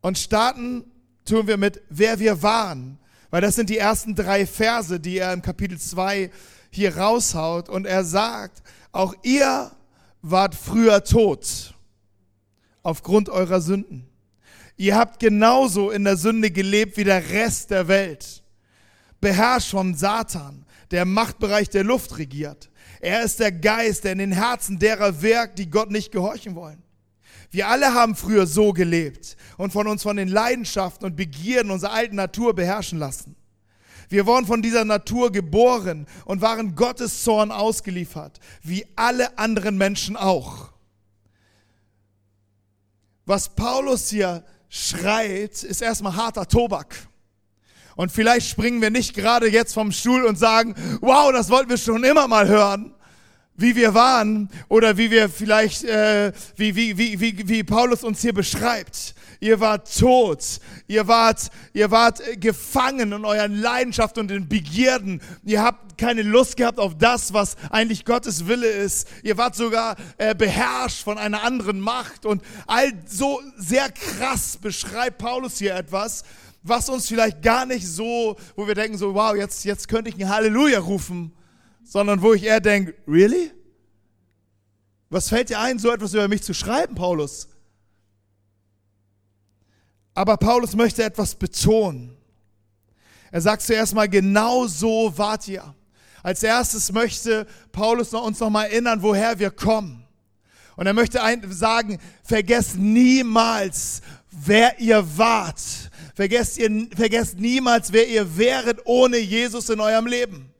Und 0.01 0.17
starten 0.17 0.85
tun 1.25 1.47
wir 1.47 1.57
mit, 1.57 1.81
wer 1.89 2.19
wir 2.19 2.41
waren. 2.41 2.99
Weil 3.29 3.41
das 3.41 3.55
sind 3.55 3.69
die 3.69 3.77
ersten 3.77 4.15
drei 4.15 4.45
Verse, 4.45 4.99
die 4.99 5.17
er 5.17 5.33
im 5.33 5.41
Kapitel 5.41 5.77
2 5.77 6.31
hier 6.69 6.97
raushaut. 6.97 7.67
Und 7.67 7.85
er 7.85 8.03
sagt, 8.03 8.63
auch 8.91 9.13
ihr 9.23 9.71
wart 10.21 10.55
früher 10.55 11.03
tot 11.03 11.73
aufgrund 12.81 13.29
eurer 13.29 13.61
Sünden. 13.61 14.07
Ihr 14.77 14.95
habt 14.95 15.19
genauso 15.19 15.89
in 15.91 16.03
der 16.03 16.17
Sünde 16.17 16.51
gelebt 16.51 16.97
wie 16.97 17.03
der 17.03 17.29
Rest 17.29 17.71
der 17.71 17.87
Welt. 17.87 18.43
Beherrscht 19.21 19.71
von 19.71 19.95
Satan, 19.95 20.65
der 20.91 21.03
im 21.03 21.13
Machtbereich 21.13 21.69
der 21.69 21.83
Luft 21.83 22.17
regiert. 22.17 22.69
Er 22.99 23.23
ist 23.23 23.39
der 23.39 23.51
Geist, 23.51 24.03
der 24.03 24.13
in 24.13 24.19
den 24.19 24.31
Herzen 24.31 24.77
derer 24.79 25.21
wirkt, 25.21 25.59
die 25.59 25.69
Gott 25.69 25.91
nicht 25.91 26.11
gehorchen 26.11 26.55
wollen. 26.55 26.84
Wir 27.51 27.67
alle 27.67 27.93
haben 27.93 28.15
früher 28.15 28.47
so 28.47 28.73
gelebt 28.73 29.37
und 29.57 29.71
von 29.71 29.87
uns 29.87 30.03
von 30.03 30.17
den 30.17 30.27
Leidenschaften 30.27 31.05
und 31.05 31.15
Begierden 31.15 31.71
unserer 31.71 31.93
alten 31.93 32.15
Natur 32.15 32.53
beherrschen 32.53 32.99
lassen. 32.99 33.35
Wir 34.09 34.25
wurden 34.25 34.45
von 34.45 34.61
dieser 34.61 34.85
Natur 34.85 35.31
geboren 35.31 36.07
und 36.25 36.41
waren 36.41 36.75
Gottes 36.75 37.23
Zorn 37.23 37.51
ausgeliefert, 37.51 38.39
wie 38.61 38.85
alle 38.95 39.37
anderen 39.37 39.77
Menschen 39.77 40.15
auch. 40.15 40.71
Was 43.25 43.55
Paulus 43.55 44.09
hier 44.09 44.43
schreit, 44.69 45.63
ist 45.63 45.81
erstmal 45.81 46.15
harter 46.15 46.47
Tobak. 46.47 46.95
Und 47.95 48.11
vielleicht 48.11 48.49
springen 48.49 48.81
wir 48.81 48.89
nicht 48.89 49.15
gerade 49.15 49.49
jetzt 49.49 49.73
vom 49.73 49.91
Stuhl 49.91 50.25
und 50.25 50.37
sagen, 50.37 50.75
wow, 51.01 51.31
das 51.31 51.49
wollten 51.49 51.69
wir 51.69 51.77
schon 51.77 52.03
immer 52.03 52.27
mal 52.27 52.47
hören, 52.47 52.94
wie 53.57 53.75
wir 53.75 53.93
waren 53.93 54.49
oder 54.67 54.97
wie 54.97 55.11
wir 55.11 55.29
vielleicht, 55.29 55.83
äh, 55.83 56.31
wie, 56.55 56.75
wie, 56.75 56.97
wie, 56.97 57.19
wie, 57.19 57.47
wie 57.47 57.63
Paulus 57.63 58.03
uns 58.03 58.21
hier 58.21 58.33
beschreibt. 58.33 59.15
Ihr 59.39 59.59
wart 59.59 59.97
tot. 59.97 60.59
Ihr 60.87 61.07
wart, 61.07 61.49
ihr 61.73 61.91
wart 61.91 62.21
gefangen 62.39 63.11
in 63.11 63.25
euren 63.25 63.55
Leidenschaften 63.55 64.21
und 64.21 64.31
in 64.31 64.47
Begierden. 64.47 65.21
Ihr 65.43 65.61
habt 65.61 65.97
keine 65.97 66.21
Lust 66.21 66.57
gehabt 66.57 66.79
auf 66.79 66.97
das, 66.97 67.33
was 67.33 67.55
eigentlich 67.69 68.05
Gottes 68.05 68.47
Wille 68.47 68.67
ist. 68.67 69.07
Ihr 69.23 69.37
wart 69.37 69.55
sogar 69.55 69.95
äh, 70.17 70.35
beherrscht 70.35 71.03
von 71.03 71.17
einer 71.17 71.43
anderen 71.43 71.79
Macht. 71.79 72.25
Und 72.25 72.41
all 72.67 72.91
so 73.05 73.41
sehr 73.57 73.89
krass 73.91 74.57
beschreibt 74.57 75.17
Paulus 75.17 75.59
hier 75.59 75.75
etwas, 75.75 76.23
was 76.63 76.89
uns 76.89 77.07
vielleicht 77.07 77.41
gar 77.41 77.65
nicht 77.65 77.87
so, 77.87 78.35
wo 78.55 78.67
wir 78.67 78.75
denken 78.75 78.97
so, 78.97 79.13
wow, 79.13 79.35
jetzt, 79.35 79.63
jetzt 79.65 79.87
könnte 79.87 80.09
ich 80.09 80.15
ein 80.15 80.29
Halleluja 80.29 80.79
rufen, 80.79 81.31
sondern 81.85 82.21
wo 82.21 82.33
ich 82.33 82.43
eher 82.43 82.59
denke, 82.59 82.95
really? 83.07 83.51
Was 85.09 85.29
fällt 85.29 85.49
dir 85.49 85.59
ein, 85.59 85.79
so 85.79 85.91
etwas 85.91 86.13
über 86.13 86.27
mich 86.27 86.43
zu 86.43 86.53
schreiben, 86.53 86.95
Paulus? 86.95 87.47
Aber 90.13 90.37
Paulus 90.37 90.75
möchte 90.75 91.03
etwas 91.03 91.35
betonen. 91.35 92.17
Er 93.31 93.41
sagt 93.41 93.61
zuerst 93.61 93.93
mal, 93.93 94.09
genau 94.09 94.65
so 94.65 95.13
wart 95.17 95.47
ihr. 95.47 95.75
Als 96.23 96.41
erstes 96.41 96.91
möchte 96.91 97.45
Paulus 97.71 98.13
uns 98.13 98.39
noch 98.39 98.49
mal 98.49 98.63
erinnern, 98.63 99.01
woher 99.01 99.37
wir 99.37 99.51
kommen. 99.51 100.07
Und 100.75 100.87
er 100.87 100.93
möchte 100.93 101.19
sagen, 101.49 101.99
vergesst 102.23 102.77
niemals, 102.77 104.01
wer 104.31 104.79
ihr 104.79 105.05
wart. 105.17 105.61
Vergesst, 106.15 106.57
ihr, 106.57 106.87
vergesst 106.95 107.37
niemals, 107.37 107.91
wer 107.91 108.07
ihr 108.07 108.37
wäret 108.37 108.79
ohne 108.85 109.17
Jesus 109.17 109.69
in 109.69 109.79
eurem 109.79 110.07
Leben. 110.07 110.54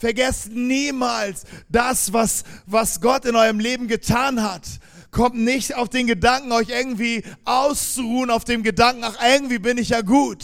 Vergesst 0.00 0.48
niemals 0.50 1.44
das, 1.68 2.10
was, 2.14 2.44
was 2.64 3.02
Gott 3.02 3.26
in 3.26 3.36
eurem 3.36 3.60
Leben 3.60 3.86
getan 3.86 4.42
hat. 4.42 4.66
Kommt 5.10 5.34
nicht 5.34 5.74
auf 5.74 5.90
den 5.90 6.06
Gedanken, 6.06 6.52
euch 6.52 6.70
irgendwie 6.70 7.22
auszuruhen, 7.44 8.30
auf 8.30 8.44
dem 8.44 8.62
Gedanken, 8.62 9.04
ach, 9.04 9.16
irgendwie 9.22 9.58
bin 9.58 9.76
ich 9.76 9.90
ja 9.90 10.00
gut. 10.00 10.42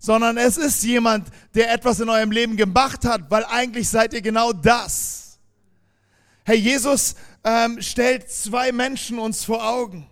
Sondern 0.00 0.36
es 0.36 0.56
ist 0.56 0.82
jemand, 0.82 1.28
der 1.54 1.72
etwas 1.72 2.00
in 2.00 2.08
eurem 2.08 2.32
Leben 2.32 2.56
gemacht 2.56 3.04
hat, 3.04 3.30
weil 3.30 3.44
eigentlich 3.44 3.88
seid 3.88 4.12
ihr 4.12 4.22
genau 4.22 4.52
das. 4.52 5.38
Herr 6.44 6.56
Jesus 6.56 7.14
ähm, 7.44 7.80
stellt 7.80 8.28
zwei 8.28 8.72
Menschen 8.72 9.20
uns 9.20 9.44
vor 9.44 9.64
Augen. 9.64 10.08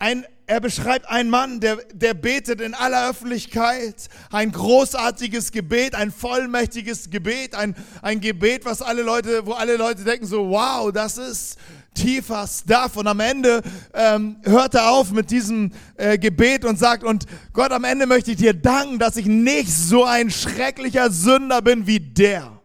Ein, 0.00 0.26
er 0.46 0.60
beschreibt 0.60 1.08
einen 1.08 1.30
Mann, 1.30 1.60
der, 1.60 1.76
der 1.92 2.12
betet 2.14 2.60
in 2.60 2.74
aller 2.74 3.08
Öffentlichkeit 3.08 4.08
ein 4.30 4.52
großartiges 4.52 5.52
Gebet, 5.52 5.94
ein 5.94 6.10
vollmächtiges 6.10 7.10
Gebet, 7.10 7.54
ein, 7.54 7.74
ein 8.02 8.20
Gebet, 8.20 8.64
was 8.64 8.82
alle 8.82 9.02
Leute, 9.02 9.46
wo 9.46 9.52
alle 9.52 9.76
Leute 9.76 10.04
denken 10.04 10.26
so, 10.26 10.50
wow, 10.50 10.92
das 10.92 11.16
ist 11.16 11.58
tiefer 11.94 12.46
Stuff. 12.46 12.96
Und 12.96 13.06
am 13.06 13.20
Ende 13.20 13.62
ähm, 13.94 14.36
hört 14.42 14.74
er 14.74 14.90
auf 14.90 15.12
mit 15.12 15.30
diesem 15.30 15.72
äh, 15.96 16.18
Gebet 16.18 16.64
und 16.64 16.78
sagt, 16.78 17.04
und 17.04 17.24
Gott, 17.52 17.72
am 17.72 17.84
Ende 17.84 18.06
möchte 18.06 18.32
ich 18.32 18.36
dir 18.36 18.52
danken, 18.52 18.98
dass 18.98 19.16
ich 19.16 19.26
nicht 19.26 19.72
so 19.72 20.04
ein 20.04 20.30
schrecklicher 20.30 21.10
Sünder 21.10 21.62
bin 21.62 21.86
wie 21.86 22.00
der. 22.00 22.60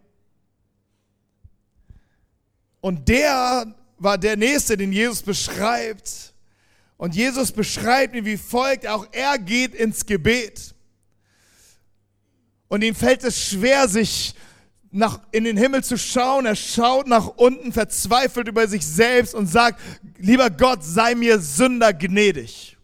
Und 2.82 3.08
der 3.08 3.74
war 3.98 4.18
der 4.18 4.38
Nächste, 4.38 4.76
den 4.76 4.92
Jesus 4.92 5.22
beschreibt 5.22 6.29
und 7.00 7.16
Jesus 7.16 7.54
beschreibt 7.54 8.14
ihn 8.14 8.26
wie 8.26 8.36
folgt, 8.36 8.86
auch 8.86 9.08
er 9.14 9.38
geht 9.38 9.74
ins 9.74 10.06
Gebet. 10.06 10.76
Und 12.68 12.84
ihm 12.84 12.94
fällt 12.94 13.24
es 13.24 13.42
schwer, 13.42 13.88
sich 13.88 14.36
nach, 14.92 15.22
in 15.32 15.46
den 15.46 15.56
Himmel 15.56 15.82
zu 15.82 15.98
schauen. 15.98 16.46
Er 16.46 16.58
schaut 16.58 17.08
nach 17.08 17.28
unten, 17.28 17.72
verzweifelt 17.72 18.50
über 18.50 18.68
sich 18.68 18.86
selbst 18.86 19.34
und 19.34 19.48
sagt, 19.48 19.80
lieber 20.18 20.50
Gott, 20.50 20.84
sei 20.84 21.16
mir 21.16 21.40
Sünder 21.40 21.94
gnädig. 21.94 22.76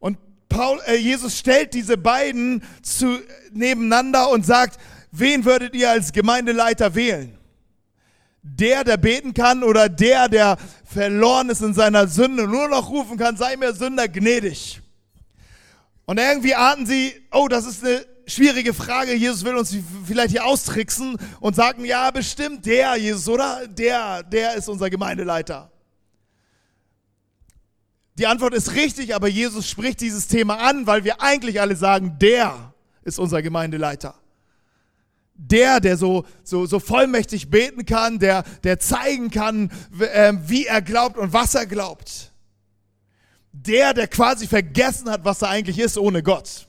Und 0.00 0.18
Paul, 0.48 0.80
äh, 0.86 0.96
Jesus 0.96 1.38
stellt 1.38 1.74
diese 1.74 1.96
beiden 1.96 2.64
zu, 2.82 3.20
nebeneinander 3.52 4.30
und 4.30 4.44
sagt, 4.44 4.80
wen 5.12 5.44
würdet 5.44 5.76
ihr 5.76 5.92
als 5.92 6.10
Gemeindeleiter 6.10 6.96
wählen? 6.96 7.35
Der, 8.54 8.84
der 8.84 8.96
beten 8.96 9.34
kann 9.34 9.62
oder 9.62 9.88
der, 9.88 10.28
der 10.28 10.56
verloren 10.84 11.50
ist 11.50 11.62
in 11.62 11.74
seiner 11.74 12.06
Sünde, 12.06 12.46
nur 12.46 12.68
noch 12.68 12.88
rufen 12.88 13.16
kann, 13.16 13.36
sei 13.36 13.56
mir 13.56 13.74
Sünder 13.74 14.08
gnädig. 14.08 14.80
Und 16.06 16.18
irgendwie 16.18 16.54
ahnten 16.54 16.86
sie, 16.86 17.12
oh, 17.32 17.48
das 17.48 17.66
ist 17.66 17.84
eine 17.84 18.06
schwierige 18.26 18.72
Frage, 18.72 19.14
Jesus 19.14 19.44
will 19.44 19.56
uns 19.56 19.76
vielleicht 20.06 20.30
hier 20.30 20.44
austricksen 20.44 21.16
und 21.40 21.56
sagen, 21.56 21.84
ja, 21.84 22.10
bestimmt 22.10 22.64
der, 22.64 22.96
Jesus, 22.96 23.28
oder? 23.28 23.66
Der, 23.66 24.22
der 24.22 24.54
ist 24.54 24.68
unser 24.68 24.88
Gemeindeleiter. 24.88 25.70
Die 28.18 28.26
Antwort 28.26 28.54
ist 28.54 28.74
richtig, 28.74 29.14
aber 29.14 29.28
Jesus 29.28 29.68
spricht 29.68 30.00
dieses 30.00 30.28
Thema 30.28 30.58
an, 30.58 30.86
weil 30.86 31.04
wir 31.04 31.20
eigentlich 31.20 31.60
alle 31.60 31.76
sagen, 31.76 32.16
der 32.20 32.72
ist 33.02 33.18
unser 33.18 33.42
Gemeindeleiter 33.42 34.14
der, 35.36 35.80
der 35.80 35.96
so, 35.96 36.24
so, 36.42 36.66
so 36.66 36.80
vollmächtig 36.80 37.50
beten 37.50 37.84
kann, 37.84 38.18
der, 38.18 38.44
der 38.64 38.78
zeigen 38.78 39.30
kann, 39.30 39.70
äh, 39.98 40.32
wie 40.46 40.66
er 40.66 40.82
glaubt 40.82 41.16
und 41.16 41.32
was 41.32 41.54
er 41.54 41.66
glaubt. 41.66 42.32
Der, 43.52 43.94
der 43.94 44.08
quasi 44.08 44.46
vergessen 44.46 45.10
hat, 45.10 45.24
was 45.24 45.42
er 45.42 45.48
eigentlich 45.48 45.78
ist 45.78 45.98
ohne 45.98 46.22
Gott. 46.22 46.66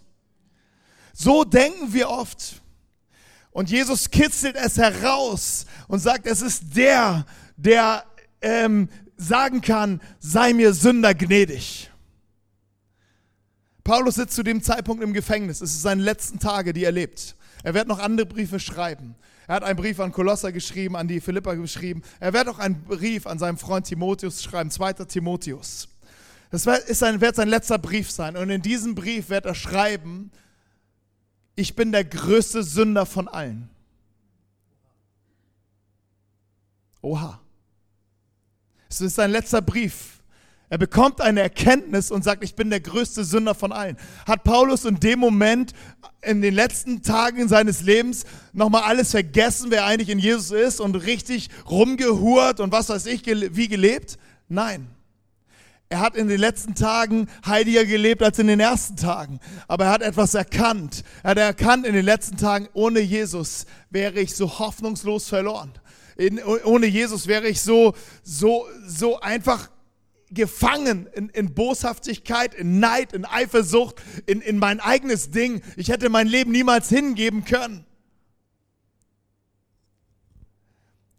So 1.14 1.44
denken 1.44 1.94
wir 1.94 2.10
oft. 2.10 2.62
Und 3.52 3.72
Jesus 3.72 4.12
kitzelt 4.12 4.56
es 4.56 4.78
heraus 4.78 5.66
und 5.88 6.00
sagt, 6.00 6.28
es 6.28 6.42
ist 6.42 6.76
der, 6.76 7.26
der 7.56 8.04
ähm, 8.42 8.90
sagen 9.16 9.62
kann, 9.62 10.02
sei 10.20 10.54
mir 10.54 10.74
Sünder 10.74 11.16
gnädig. 11.16 11.90
Paulus 13.84 14.16
sitzt 14.16 14.36
zu 14.36 14.44
dem 14.44 14.62
Zeitpunkt 14.62 15.02
im 15.02 15.14
Gefängnis. 15.14 15.62
Es 15.62 15.72
ist 15.72 15.82
seine 15.82 16.04
letzten 16.04 16.40
Tage, 16.40 16.74
die 16.74 16.84
er 16.84 16.92
lebt. 16.92 17.37
Er 17.64 17.74
wird 17.74 17.88
noch 17.88 18.00
andere 18.00 18.26
Briefe 18.26 18.60
schreiben. 18.60 19.16
Er 19.48 19.56
hat 19.56 19.64
einen 19.64 19.78
Brief 19.78 20.00
an 20.00 20.12
Kolosser 20.12 20.52
geschrieben, 20.52 20.96
an 20.96 21.08
die 21.08 21.22
Philippa 21.22 21.54
geschrieben. 21.54 22.02
Er 22.20 22.34
wird 22.34 22.48
auch 22.50 22.60
einen 22.60 22.84
Brief 22.84 23.26
an 23.26 23.40
seinen 23.40 23.58
Freund 23.58 23.86
Timotheus 23.86 24.44
schreiben, 24.44 24.70
2. 24.70 24.94
Timotheus. 25.06 25.88
Das 26.52 26.66
ist 26.66 27.00
sein, 27.00 27.20
wird 27.20 27.36
sein 27.36 27.50
letzter 27.50 27.78
Brief 27.78 28.12
sein. 28.12 28.38
Und 28.38 28.50
in 28.50 28.62
diesem 28.62 28.96
Brief 28.96 29.30
wird 29.30 29.46
er 29.46 29.56
schreiben, 29.56 30.32
ich 31.56 31.76
bin 31.76 31.92
der 31.92 32.06
größte 32.06 32.64
Sünder 32.64 33.06
von 33.06 33.28
allen. 33.28 33.70
Oha. 37.02 37.40
Es 38.90 39.02
ist 39.02 39.16
sein 39.16 39.32
letzter 39.32 39.62
Brief. 39.62 40.17
Er 40.70 40.78
bekommt 40.78 41.22
eine 41.22 41.40
Erkenntnis 41.40 42.12
und 42.12 42.24
sagt, 42.24 42.44
ich 42.44 42.56
bin 42.56 42.70
der 42.70 42.82
größte 42.82 43.24
Sünder 43.24 43.56
von 43.56 43.72
allen. 43.72 43.98
Hat 44.26 44.44
Paulus 44.44 44.84
in 44.84 45.00
dem 45.00 45.20
Moment, 45.20 45.72
in 46.22 46.42
den 46.42 46.54
letzten 46.54 47.04
Tagen 47.04 47.48
seines 47.48 47.82
Lebens, 47.82 48.26
nochmal 48.52 48.84
alles 48.84 49.12
vergessen, 49.12 49.72
wer 49.72 49.86
eigentlich 49.86 50.10
in 50.10 50.20
Jesus 50.20 50.52
ist 50.52 50.82
und 50.82 50.96
richtig 50.96 51.50
rumgehurt 51.70 52.60
und 52.60 52.74
was 52.74 52.90
weiß 52.90 53.06
ich, 53.06 53.26
wie 53.26 53.70
gelebt? 53.70 54.18
Nein. 54.50 54.88
Er 55.90 56.02
hat 56.02 56.18
in 56.18 56.28
den 56.28 56.40
letzten 56.40 56.76
Tagen 56.76 57.30
heiliger 57.46 57.86
gelebt 57.86 58.22
als 58.22 58.38
in 58.40 58.48
den 58.48 58.60
ersten 58.60 58.98
Tagen. 58.98 59.40
Aber 59.70 59.86
er 59.86 59.92
hat 59.92 60.02
etwas 60.02 60.34
erkannt. 60.34 61.06
Er 61.24 61.32
hat 61.32 61.38
erkannt 61.38 61.86
in 61.86 61.94
den 61.94 62.04
letzten 62.04 62.36
Tagen, 62.36 62.68
ohne 62.74 63.00
Jesus 63.00 63.66
wäre 63.90 64.20
ich 64.20 64.36
so 64.36 64.60
hoffnungslos 64.60 65.30
verloren. 65.30 65.72
In, 66.18 66.44
ohne 66.44 66.88
Jesus 66.88 67.28
wäre 67.28 67.48
ich 67.48 67.62
so, 67.62 67.94
so, 68.22 68.66
so 68.86 69.22
einfach 69.22 69.70
gefangen 70.32 71.08
in, 71.14 71.30
in, 71.30 71.54
Boshaftigkeit, 71.54 72.54
in 72.54 72.80
Neid, 72.80 73.14
in 73.14 73.26
Eifersucht, 73.26 73.96
in, 74.26 74.42
in 74.42 74.58
mein 74.58 74.80
eigenes 74.80 75.32
Ding. 75.32 75.62
Ich 75.76 75.90
hätte 75.90 76.10
mein 76.10 76.28
Leben 76.28 76.52
niemals 76.52 76.90
hingeben 76.90 77.46
können. 77.46 77.86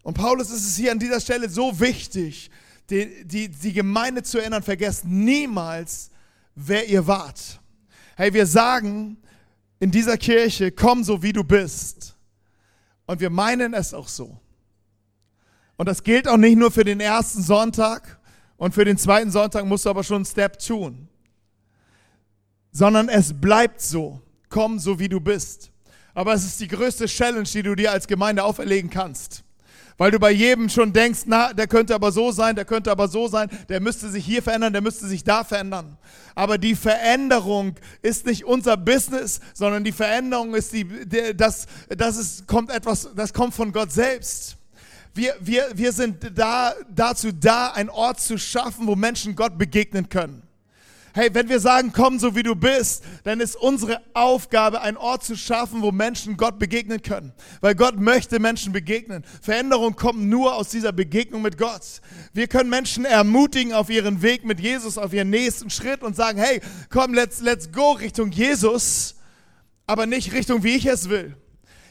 Und 0.03 0.13
Paulus 0.15 0.49
ist 0.49 0.65
es 0.65 0.75
hier 0.75 0.91
an 0.91 0.99
dieser 0.99 1.19
Stelle 1.19 1.49
so 1.49 1.79
wichtig, 1.79 2.49
die, 2.89 3.25
die, 3.25 3.49
die 3.49 3.73
Gemeinde 3.73 4.23
zu 4.23 4.39
erinnern, 4.39 4.63
vergesst 4.63 5.05
niemals, 5.05 6.09
wer 6.55 6.87
ihr 6.87 7.05
wart. 7.05 7.59
Hey, 8.15 8.33
wir 8.33 8.45
sagen 8.45 9.17
in 9.79 9.91
dieser 9.91 10.17
Kirche, 10.17 10.71
komm 10.71 11.03
so 11.03 11.21
wie 11.21 11.33
du 11.33 11.43
bist. 11.43 12.15
Und 13.05 13.21
wir 13.21 13.29
meinen 13.29 13.73
es 13.73 13.93
auch 13.93 14.07
so. 14.07 14.39
Und 15.77 15.87
das 15.87 16.03
gilt 16.03 16.27
auch 16.27 16.37
nicht 16.37 16.57
nur 16.57 16.71
für 16.71 16.83
den 16.83 16.99
ersten 16.99 17.41
Sonntag, 17.41 18.18
und 18.59 18.73
für 18.73 18.83
den 18.83 18.97
zweiten 18.97 19.31
Sonntag 19.31 19.65
musst 19.65 19.85
du 19.85 19.89
aber 19.89 20.03
schon 20.03 20.17
einen 20.17 20.25
Step 20.25 20.59
tun. 20.59 21.07
Sondern 22.71 23.07
es 23.07 23.33
bleibt 23.33 23.81
so. 23.81 24.21
Komm 24.49 24.79
so 24.79 24.99
wie 24.99 25.07
du 25.07 25.21
bist. 25.21 25.71
Aber 26.13 26.33
es 26.33 26.43
ist 26.43 26.59
die 26.59 26.67
größte 26.67 27.05
Challenge, 27.05 27.47
die 27.47 27.63
du 27.63 27.73
dir 27.73 27.93
als 27.93 28.05
Gemeinde 28.05 28.43
auferlegen 28.43 28.89
kannst. 28.89 29.45
Weil 29.97 30.11
du 30.11 30.19
bei 30.19 30.31
jedem 30.31 30.67
schon 30.67 30.91
denkst, 30.91 31.21
na, 31.25 31.53
der 31.53 31.67
könnte 31.67 31.95
aber 31.95 32.11
so 32.11 32.33
sein, 32.33 32.55
der 32.55 32.65
könnte 32.65 32.91
aber 32.91 33.07
so 33.07 33.29
sein, 33.29 33.49
der 33.69 33.79
müsste 33.79 34.09
sich 34.09 34.25
hier 34.25 34.43
verändern, 34.43 34.73
der 34.73 34.81
müsste 34.81 35.07
sich 35.07 35.23
da 35.23 35.45
verändern. 35.45 35.97
Aber 36.35 36.57
die 36.57 36.75
Veränderung 36.75 37.75
ist 38.01 38.25
nicht 38.25 38.43
unser 38.43 38.75
Business, 38.75 39.39
sondern 39.53 39.85
die 39.85 39.93
Veränderung 39.93 40.53
ist 40.53 40.73
die, 40.73 40.85
das, 41.33 41.65
das 41.87 42.17
ist, 42.17 42.47
kommt 42.47 42.71
etwas, 42.71 43.09
das 43.15 43.33
kommt 43.33 43.53
von 43.53 43.71
Gott 43.71 43.93
selbst. 43.93 44.58
Wir, 45.13 45.35
wir, 45.39 45.69
wir 45.73 45.91
sind 45.91 46.37
da, 46.37 46.73
dazu 46.93 47.31
da, 47.31 47.67
einen 47.71 47.89
Ort 47.89 48.19
zu 48.19 48.37
schaffen, 48.37 48.87
wo 48.87 48.95
Menschen 48.95 49.35
Gott 49.35 49.57
begegnen 49.57 50.09
können. 50.09 50.43
Hey, 51.13 51.29
wenn 51.33 51.49
wir 51.49 51.59
sagen, 51.59 51.91
komm 51.91 52.19
so 52.19 52.35
wie 52.35 52.43
du 52.43 52.55
bist, 52.55 53.03
dann 53.23 53.39
ist 53.39 53.55
unsere 53.55 53.99
Aufgabe, 54.13 54.81
einen 54.81 54.97
Ort 54.97 55.23
zu 55.23 55.35
schaffen, 55.35 55.81
wo 55.81 55.91
Menschen 55.91 56.37
Gott 56.37 56.59
begegnen 56.59 57.01
können. 57.01 57.33
Weil 57.61 57.73
Gott 57.73 57.99
möchte 57.99 58.39
Menschen 58.39 58.71
begegnen. 58.71 59.23
Veränderung 59.41 59.95
kommt 59.95 60.21
nur 60.21 60.55
aus 60.55 60.69
dieser 60.69 60.91
Begegnung 60.91 61.41
mit 61.41 61.57
Gott. 61.57 62.01
Wir 62.33 62.47
können 62.47 62.69
Menschen 62.69 63.05
ermutigen 63.05 63.73
auf 63.73 63.89
ihren 63.89 64.21
Weg 64.21 64.45
mit 64.45 64.59
Jesus, 64.59 64.97
auf 64.97 65.11
ihren 65.11 65.31
nächsten 65.31 65.69
Schritt 65.69 66.03
und 66.03 66.15
sagen, 66.15 66.39
hey, 66.39 66.61
komm, 66.89 67.13
let's, 67.13 67.41
let's 67.41 67.71
go 67.71 67.91
Richtung 67.93 68.31
Jesus, 68.31 69.15
aber 69.87 70.05
nicht 70.05 70.31
Richtung, 70.33 70.63
wie 70.63 70.75
ich 70.75 70.85
es 70.85 71.09
will. 71.09 71.35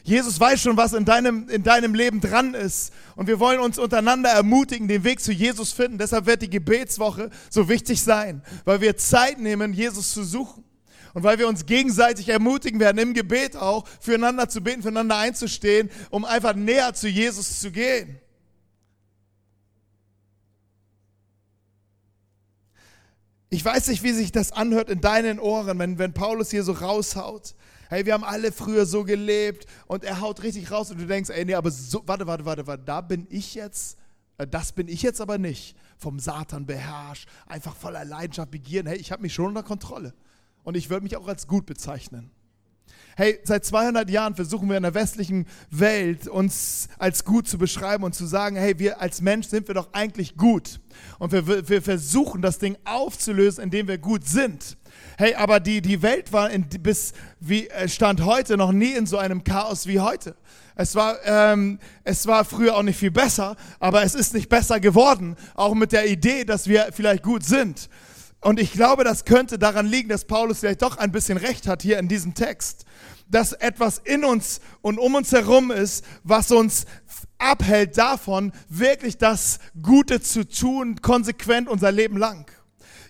Jesus 0.09 0.39
weiß 0.39 0.59
schon, 0.61 0.75
was 0.75 0.93
in 0.93 1.05
deinem, 1.05 1.47
in 1.49 1.61
deinem 1.61 1.93
Leben 1.93 2.19
dran 2.19 2.55
ist. 2.55 2.91
Und 3.15 3.27
wir 3.27 3.39
wollen 3.39 3.59
uns 3.59 3.77
untereinander 3.77 4.29
ermutigen, 4.29 4.87
den 4.87 5.03
Weg 5.03 5.21
zu 5.21 5.31
Jesus 5.31 5.71
finden. 5.71 5.99
Deshalb 5.99 6.25
wird 6.25 6.41
die 6.41 6.49
Gebetswoche 6.49 7.29
so 7.51 7.69
wichtig 7.69 8.01
sein, 8.01 8.41
weil 8.65 8.81
wir 8.81 8.97
Zeit 8.97 9.39
nehmen, 9.39 9.71
Jesus 9.71 10.11
zu 10.11 10.23
suchen. 10.23 10.63
Und 11.13 11.23
weil 11.23 11.37
wir 11.37 11.47
uns 11.47 11.65
gegenseitig 11.65 12.29
ermutigen 12.29 12.79
werden, 12.79 12.97
im 12.97 13.13
Gebet 13.13 13.55
auch 13.55 13.87
füreinander 13.99 14.49
zu 14.49 14.61
beten, 14.61 14.81
füreinander 14.81 15.17
einzustehen, 15.17 15.89
um 16.09 16.25
einfach 16.25 16.55
näher 16.55 16.93
zu 16.93 17.07
Jesus 17.07 17.59
zu 17.59 17.71
gehen. 17.71 18.19
Ich 23.51 23.63
weiß 23.65 23.87
nicht, 23.87 24.03
wie 24.03 24.13
sich 24.13 24.31
das 24.31 24.51
anhört 24.51 24.89
in 24.89 25.01
deinen 25.01 25.39
Ohren, 25.39 25.77
wenn, 25.79 25.97
wenn 25.99 26.13
Paulus 26.13 26.51
hier 26.51 26.63
so 26.63 26.71
raushaut 26.71 27.53
hey, 27.89 28.05
wir 28.05 28.13
haben 28.13 28.23
alle 28.23 28.51
früher 28.51 28.85
so 28.85 29.03
gelebt 29.03 29.65
und 29.87 30.03
er 30.03 30.21
haut 30.21 30.43
richtig 30.43 30.71
raus 30.71 30.91
und 30.91 30.99
du 30.99 31.07
denkst, 31.07 31.29
ey, 31.31 31.43
nee, 31.43 31.55
aber 31.55 31.71
so, 31.71 32.03
warte, 32.05 32.27
warte, 32.27 32.45
warte, 32.45 32.67
warte, 32.67 32.83
da 32.83 33.01
bin 33.01 33.27
ich 33.29 33.55
jetzt, 33.55 33.97
äh, 34.37 34.47
das 34.47 34.71
bin 34.71 34.87
ich 34.87 35.01
jetzt 35.01 35.19
aber 35.19 35.37
nicht. 35.37 35.75
Vom 35.97 36.19
Satan 36.19 36.65
beherrscht, 36.65 37.27
einfach 37.47 37.75
voller 37.75 38.05
Leidenschaft, 38.05 38.51
Begieren. 38.51 38.87
Hey, 38.87 38.97
ich 38.97 39.11
habe 39.11 39.21
mich 39.21 39.33
schon 39.33 39.47
unter 39.47 39.63
Kontrolle. 39.63 40.13
Und 40.63 40.77
ich 40.77 40.89
würde 40.89 41.03
mich 41.03 41.17
auch 41.17 41.27
als 41.27 41.47
gut 41.47 41.65
bezeichnen. 41.65 42.31
Hey, 43.17 43.39
seit 43.43 43.65
200 43.65 44.09
Jahren 44.09 44.33
versuchen 44.33 44.69
wir 44.69 44.77
in 44.77 44.83
der 44.83 44.93
westlichen 44.93 45.45
Welt 45.71 46.27
uns 46.27 46.87
als 46.97 47.25
gut 47.25 47.49
zu 47.49 47.57
beschreiben 47.57 48.03
und 48.03 48.15
zu 48.15 48.25
sagen, 48.25 48.55
hey, 48.55 48.79
wir 48.79 49.01
als 49.01 49.21
Mensch 49.21 49.47
sind 49.47 49.67
wir 49.67 49.75
doch 49.75 49.89
eigentlich 49.91 50.37
gut. 50.37 50.79
Und 51.17 51.33
wir, 51.33 51.67
wir 51.67 51.81
versuchen 51.81 52.41
das 52.41 52.59
Ding 52.59 52.77
aufzulösen, 52.85 53.63
indem 53.63 53.89
wir 53.89 53.97
gut 53.97 54.25
sind. 54.25 54.77
Hey, 55.19 55.35
aber 55.35 55.59
die, 55.59 55.81
die 55.81 56.01
Welt 56.01 56.31
war 56.31 56.49
in, 56.49 56.63
bis 56.63 57.11
wie 57.41 57.67
äh, 57.67 57.89
stand 57.89 58.23
heute 58.23 58.55
noch 58.55 58.71
nie 58.71 58.93
in 58.93 59.05
so 59.05 59.17
einem 59.17 59.43
Chaos 59.43 59.85
wie 59.85 59.99
heute. 59.99 60.33
Es 60.75 60.95
war, 60.95 61.17
ähm, 61.25 61.77
es 62.05 62.25
war 62.25 62.45
früher 62.45 62.77
auch 62.77 62.83
nicht 62.83 62.97
viel 62.97 63.11
besser, 63.11 63.57
aber 63.81 64.03
es 64.03 64.15
ist 64.15 64.33
nicht 64.33 64.47
besser 64.47 64.79
geworden, 64.79 65.35
auch 65.55 65.73
mit 65.73 65.91
der 65.91 66.07
Idee, 66.07 66.45
dass 66.45 66.69
wir 66.69 66.91
vielleicht 66.93 67.21
gut 67.21 67.43
sind. 67.43 67.89
Und 68.39 68.61
ich 68.61 68.71
glaube, 68.71 69.03
das 69.03 69.25
könnte 69.25 69.59
daran 69.59 69.87
liegen, 69.87 70.07
dass 70.07 70.23
Paulus 70.23 70.59
vielleicht 70.59 70.83
doch 70.83 70.95
ein 70.95 71.11
bisschen 71.11 71.37
recht 71.37 71.67
hat 71.67 71.81
hier 71.81 71.99
in 71.99 72.07
diesem 72.07 72.33
Text, 72.33 72.85
dass 73.27 73.51
etwas 73.51 73.97
in 73.97 74.23
uns 74.23 74.61
und 74.79 74.99
um 74.99 75.15
uns 75.15 75.33
herum 75.33 75.69
ist, 75.69 76.05
was 76.23 76.49
uns 76.49 76.85
abhält 77.37 77.97
davon, 77.97 78.53
wirklich 78.69 79.17
das 79.17 79.59
Gute 79.83 80.21
zu 80.21 80.47
tun, 80.47 81.01
konsequent 81.01 81.67
unser 81.67 81.91
Leben 81.91 82.15
lang. 82.15 82.49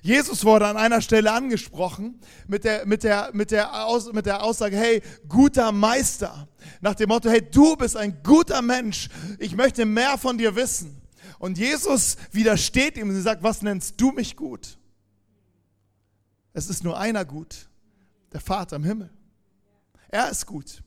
Jesus 0.01 0.45
wurde 0.45 0.67
an 0.67 0.77
einer 0.77 1.01
Stelle 1.01 1.31
angesprochen 1.31 2.19
mit 2.47 2.63
der, 2.63 2.85
mit 2.85 3.03
der, 3.03 3.31
mit 3.33 3.51
der, 3.51 3.85
Aus, 3.85 4.11
mit 4.13 4.25
der 4.25 4.43
Aussage, 4.43 4.77
hey, 4.77 5.01
guter 5.27 5.71
Meister. 5.71 6.47
Nach 6.81 6.95
dem 6.95 7.09
Motto, 7.09 7.29
hey, 7.29 7.41
du 7.41 7.75
bist 7.75 7.97
ein 7.97 8.21
guter 8.23 8.61
Mensch. 8.61 9.09
Ich 9.39 9.55
möchte 9.55 9.85
mehr 9.85 10.17
von 10.17 10.37
dir 10.37 10.55
wissen. 10.55 11.01
Und 11.37 11.57
Jesus 11.57 12.17
widersteht 12.31 12.97
ihm 12.97 13.09
und 13.09 13.21
sagt, 13.21 13.43
was 13.43 13.61
nennst 13.61 13.99
du 13.99 14.11
mich 14.11 14.35
gut? 14.35 14.77
Es 16.53 16.69
ist 16.69 16.83
nur 16.83 16.97
einer 16.97 17.25
gut, 17.25 17.69
der 18.33 18.41
Vater 18.41 18.75
im 18.75 18.83
Himmel. 18.83 19.09
Er 20.09 20.29
ist 20.29 20.45
gut. 20.45 20.83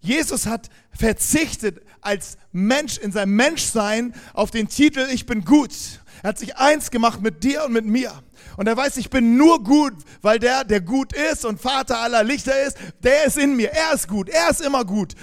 Jesus 0.00 0.46
hat 0.46 0.70
verzichtet 0.92 1.82
als 2.00 2.38
Mensch 2.52 2.96
in 2.98 3.12
seinem 3.12 3.36
Menschsein 3.36 4.14
auf 4.32 4.50
den 4.50 4.68
Titel 4.68 5.06
Ich 5.12 5.26
bin 5.26 5.44
gut. 5.44 5.99
Er 6.22 6.28
hat 6.28 6.38
sich 6.38 6.56
eins 6.56 6.90
gemacht 6.90 7.22
mit 7.22 7.42
dir 7.44 7.64
und 7.64 7.72
mit 7.72 7.86
mir. 7.86 8.12
Und 8.56 8.66
er 8.66 8.76
weiß, 8.76 8.96
ich 8.98 9.10
bin 9.10 9.36
nur 9.36 9.62
gut, 9.62 9.94
weil 10.22 10.38
der, 10.38 10.64
der 10.64 10.80
gut 10.80 11.12
ist 11.14 11.44
und 11.44 11.60
Vater 11.60 11.98
aller 11.98 12.24
Lichter 12.24 12.62
ist, 12.62 12.76
der 13.02 13.24
ist 13.24 13.38
in 13.38 13.56
mir. 13.56 13.70
Er 13.72 13.94
ist 13.94 14.08
gut. 14.08 14.28
Er 14.28 14.50
ist 14.50 14.60
immer 14.60 14.84
gut. 14.84 15.14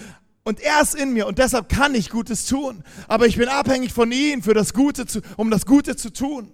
Und 0.43 0.61
er 0.61 0.81
ist 0.81 0.95
in 0.95 1.11
mir 1.11 1.27
und 1.27 1.39
deshalb 1.39 1.67
kann 1.67 1.93
ich 1.93 2.09
Gutes 2.09 2.45
tun. 2.45 2.83
Aber 3.09 3.27
ich 3.27 3.35
bin 3.35 3.49
abhängig 3.49 3.91
von 3.91 4.13
ihm, 4.13 4.41
für 4.41 4.53
das 4.53 4.73
Gute 4.73 5.05
zu, 5.05 5.21
um 5.35 5.51
das 5.51 5.65
Gute 5.65 5.97
zu 5.97 6.11
tun. 6.11 6.53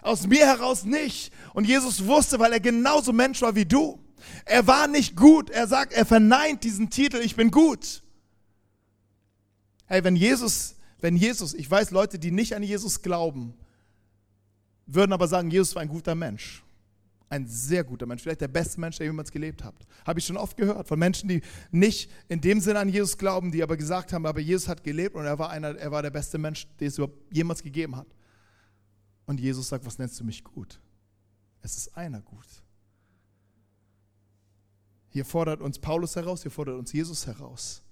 Aus 0.00 0.26
mir 0.26 0.46
heraus 0.46 0.84
nicht. 0.84 1.32
Und 1.52 1.66
Jesus 1.66 2.06
wusste, 2.06 2.38
weil 2.38 2.52
er 2.52 2.60
genauso 2.60 3.12
Mensch 3.12 3.42
war 3.42 3.56
wie 3.56 3.66
du. 3.66 3.98
Er 4.44 4.66
war 4.66 4.86
nicht 4.86 5.16
gut. 5.16 5.50
Er 5.50 5.66
sagt, 5.66 5.92
er 5.92 6.06
verneint 6.06 6.62
diesen 6.62 6.88
Titel, 6.88 7.16
ich 7.16 7.36
bin 7.36 7.50
gut. 7.50 8.02
Hey, 9.86 10.04
wenn 10.04 10.14
Jesus 10.14 10.76
wenn 11.00 11.16
Jesus, 11.16 11.54
ich 11.54 11.70
weiß 11.70 11.90
Leute, 11.90 12.18
die 12.18 12.30
nicht 12.30 12.54
an 12.54 12.62
Jesus 12.62 13.02
glauben, 13.02 13.54
würden 14.86 15.12
aber 15.12 15.28
sagen, 15.28 15.50
Jesus 15.50 15.74
war 15.74 15.82
ein 15.82 15.88
guter 15.88 16.14
Mensch. 16.14 16.62
Ein 17.28 17.46
sehr 17.46 17.84
guter 17.84 18.06
Mensch, 18.06 18.22
vielleicht 18.22 18.40
der 18.40 18.48
beste 18.48 18.80
Mensch, 18.80 18.96
der 18.96 19.06
jemals 19.06 19.30
gelebt 19.30 19.62
hat. 19.62 19.74
Habe 20.04 20.18
ich 20.18 20.26
schon 20.26 20.36
oft 20.36 20.56
gehört 20.56 20.88
von 20.88 20.98
Menschen, 20.98 21.28
die 21.28 21.42
nicht 21.70 22.10
in 22.28 22.40
dem 22.40 22.60
Sinne 22.60 22.80
an 22.80 22.88
Jesus 22.88 23.16
glauben, 23.16 23.52
die 23.52 23.62
aber 23.62 23.76
gesagt 23.76 24.12
haben, 24.12 24.26
aber 24.26 24.40
Jesus 24.40 24.66
hat 24.66 24.82
gelebt 24.82 25.14
und 25.14 25.24
er 25.24 25.38
war, 25.38 25.50
einer, 25.50 25.76
er 25.76 25.92
war 25.92 26.02
der 26.02 26.10
beste 26.10 26.38
Mensch, 26.38 26.66
den 26.80 26.88
es 26.88 26.98
überhaupt 26.98 27.32
jemals 27.32 27.62
gegeben 27.62 27.94
hat. 27.94 28.08
Und 29.26 29.38
Jesus 29.38 29.68
sagt, 29.68 29.86
was 29.86 29.96
nennst 29.98 30.18
du 30.18 30.24
mich 30.24 30.42
gut? 30.42 30.80
Es 31.62 31.76
ist 31.76 31.96
einer 31.96 32.20
gut. 32.20 32.46
Hier 35.10 35.24
fordert 35.24 35.60
uns 35.60 35.78
Paulus 35.78 36.16
heraus, 36.16 36.42
hier 36.42 36.50
fordert 36.50 36.78
uns 36.78 36.92
Jesus 36.92 37.28
heraus 37.28 37.82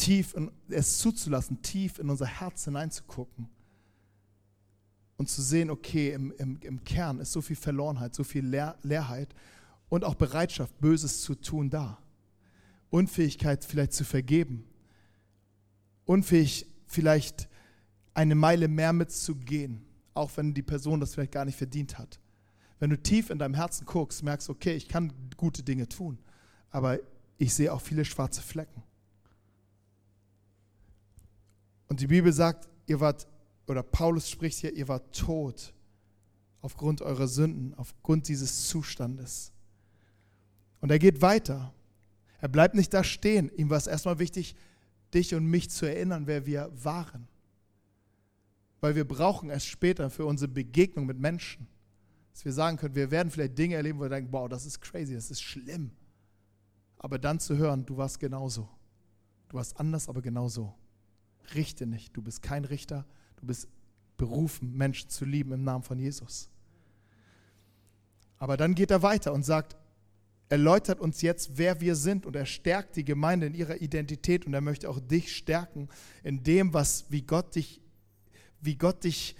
tief 0.00 0.34
in, 0.34 0.50
es 0.68 0.98
zuzulassen, 0.98 1.60
tief 1.62 1.98
in 1.98 2.08
unser 2.08 2.26
Herz 2.26 2.64
hineinzugucken 2.64 3.48
und 5.18 5.28
zu 5.28 5.42
sehen, 5.42 5.70
okay, 5.70 6.12
im, 6.12 6.32
im, 6.38 6.58
im 6.62 6.82
Kern 6.84 7.20
ist 7.20 7.32
so 7.32 7.42
viel 7.42 7.56
Verlorenheit, 7.56 8.14
so 8.14 8.24
viel 8.24 8.44
Leer, 8.44 8.78
Leerheit 8.82 9.34
und 9.90 10.02
auch 10.04 10.14
Bereitschaft, 10.14 10.80
Böses 10.80 11.20
zu 11.20 11.34
tun 11.34 11.68
da. 11.68 11.98
Unfähigkeit 12.88 13.64
vielleicht 13.64 13.92
zu 13.92 14.04
vergeben. 14.04 14.64
Unfähig 16.06 16.66
vielleicht 16.86 17.48
eine 18.14 18.34
Meile 18.34 18.66
mehr 18.66 18.94
mitzugehen, 18.94 19.84
auch 20.14 20.30
wenn 20.36 20.54
die 20.54 20.62
Person 20.62 20.98
das 20.98 21.14
vielleicht 21.14 21.32
gar 21.32 21.44
nicht 21.44 21.58
verdient 21.58 21.98
hat. 21.98 22.18
Wenn 22.78 22.88
du 22.88 23.00
tief 23.00 23.28
in 23.28 23.38
deinem 23.38 23.54
Herzen 23.54 23.84
guckst, 23.84 24.22
merkst, 24.22 24.48
okay, 24.48 24.72
ich 24.72 24.88
kann 24.88 25.12
gute 25.36 25.62
Dinge 25.62 25.86
tun, 25.86 26.18
aber 26.70 26.98
ich 27.36 27.52
sehe 27.52 27.72
auch 27.72 27.82
viele 27.82 28.06
schwarze 28.06 28.40
Flecken. 28.40 28.82
Und 31.90 32.00
die 32.00 32.06
Bibel 32.06 32.32
sagt, 32.32 32.68
ihr 32.86 33.00
wart, 33.00 33.26
oder 33.66 33.82
Paulus 33.82 34.30
spricht 34.30 34.60
hier, 34.60 34.72
ihr 34.72 34.86
wart 34.86 35.12
tot 35.14 35.74
aufgrund 36.60 37.02
eurer 37.02 37.26
Sünden, 37.26 37.74
aufgrund 37.74 38.28
dieses 38.28 38.68
Zustandes. 38.68 39.50
Und 40.80 40.92
er 40.92 41.00
geht 41.00 41.20
weiter. 41.20 41.74
Er 42.40 42.48
bleibt 42.48 42.76
nicht 42.76 42.94
da 42.94 43.02
stehen. 43.02 43.50
Ihm 43.56 43.70
war 43.70 43.76
es 43.76 43.88
erstmal 43.88 44.20
wichtig, 44.20 44.54
dich 45.12 45.34
und 45.34 45.46
mich 45.46 45.68
zu 45.68 45.84
erinnern, 45.84 46.28
wer 46.28 46.46
wir 46.46 46.70
waren. 46.84 47.26
Weil 48.80 48.94
wir 48.94 49.06
brauchen 49.06 49.50
es 49.50 49.64
später 49.64 50.10
für 50.10 50.26
unsere 50.26 50.48
Begegnung 50.48 51.06
mit 51.06 51.18
Menschen. 51.18 51.66
Dass 52.32 52.44
wir 52.44 52.52
sagen 52.52 52.76
können, 52.76 52.94
wir 52.94 53.10
werden 53.10 53.30
vielleicht 53.30 53.58
Dinge 53.58 53.74
erleben, 53.74 53.98
wo 53.98 54.02
wir 54.02 54.10
denken, 54.10 54.32
wow, 54.32 54.48
das 54.48 54.64
ist 54.64 54.80
crazy, 54.80 55.14
das 55.14 55.32
ist 55.32 55.42
schlimm. 55.42 55.90
Aber 56.98 57.18
dann 57.18 57.40
zu 57.40 57.56
hören, 57.56 57.84
du 57.84 57.96
warst 57.96 58.20
genauso. 58.20 58.68
Du 59.48 59.56
warst 59.56 59.78
anders, 59.80 60.08
aber 60.08 60.22
genauso. 60.22 60.72
Richte 61.54 61.86
nicht. 61.86 62.16
Du 62.16 62.22
bist 62.22 62.42
kein 62.42 62.64
Richter. 62.64 63.06
Du 63.36 63.46
bist 63.46 63.68
berufen, 64.16 64.76
Menschen 64.76 65.08
zu 65.08 65.24
lieben 65.24 65.52
im 65.52 65.64
Namen 65.64 65.82
von 65.82 65.98
Jesus. 65.98 66.48
Aber 68.38 68.56
dann 68.56 68.74
geht 68.74 68.90
er 68.90 69.02
weiter 69.02 69.32
und 69.32 69.44
sagt, 69.44 69.76
erläutert 70.50 71.00
uns 71.00 71.22
jetzt, 71.22 71.52
wer 71.54 71.80
wir 71.80 71.94
sind 71.94 72.26
und 72.26 72.34
er 72.34 72.44
stärkt 72.44 72.96
die 72.96 73.04
Gemeinde 73.04 73.46
in 73.46 73.54
ihrer 73.54 73.80
Identität 73.80 74.46
und 74.46 74.52
er 74.52 74.60
möchte 74.60 74.90
auch 74.90 74.98
dich 74.98 75.34
stärken 75.34 75.88
in 76.22 76.42
dem, 76.42 76.74
was, 76.74 77.04
wie 77.08 77.22
Gott 77.22 77.54
dich, 77.54 77.80
wie 78.60 78.76
Gott 78.76 79.04
dich 79.04 79.36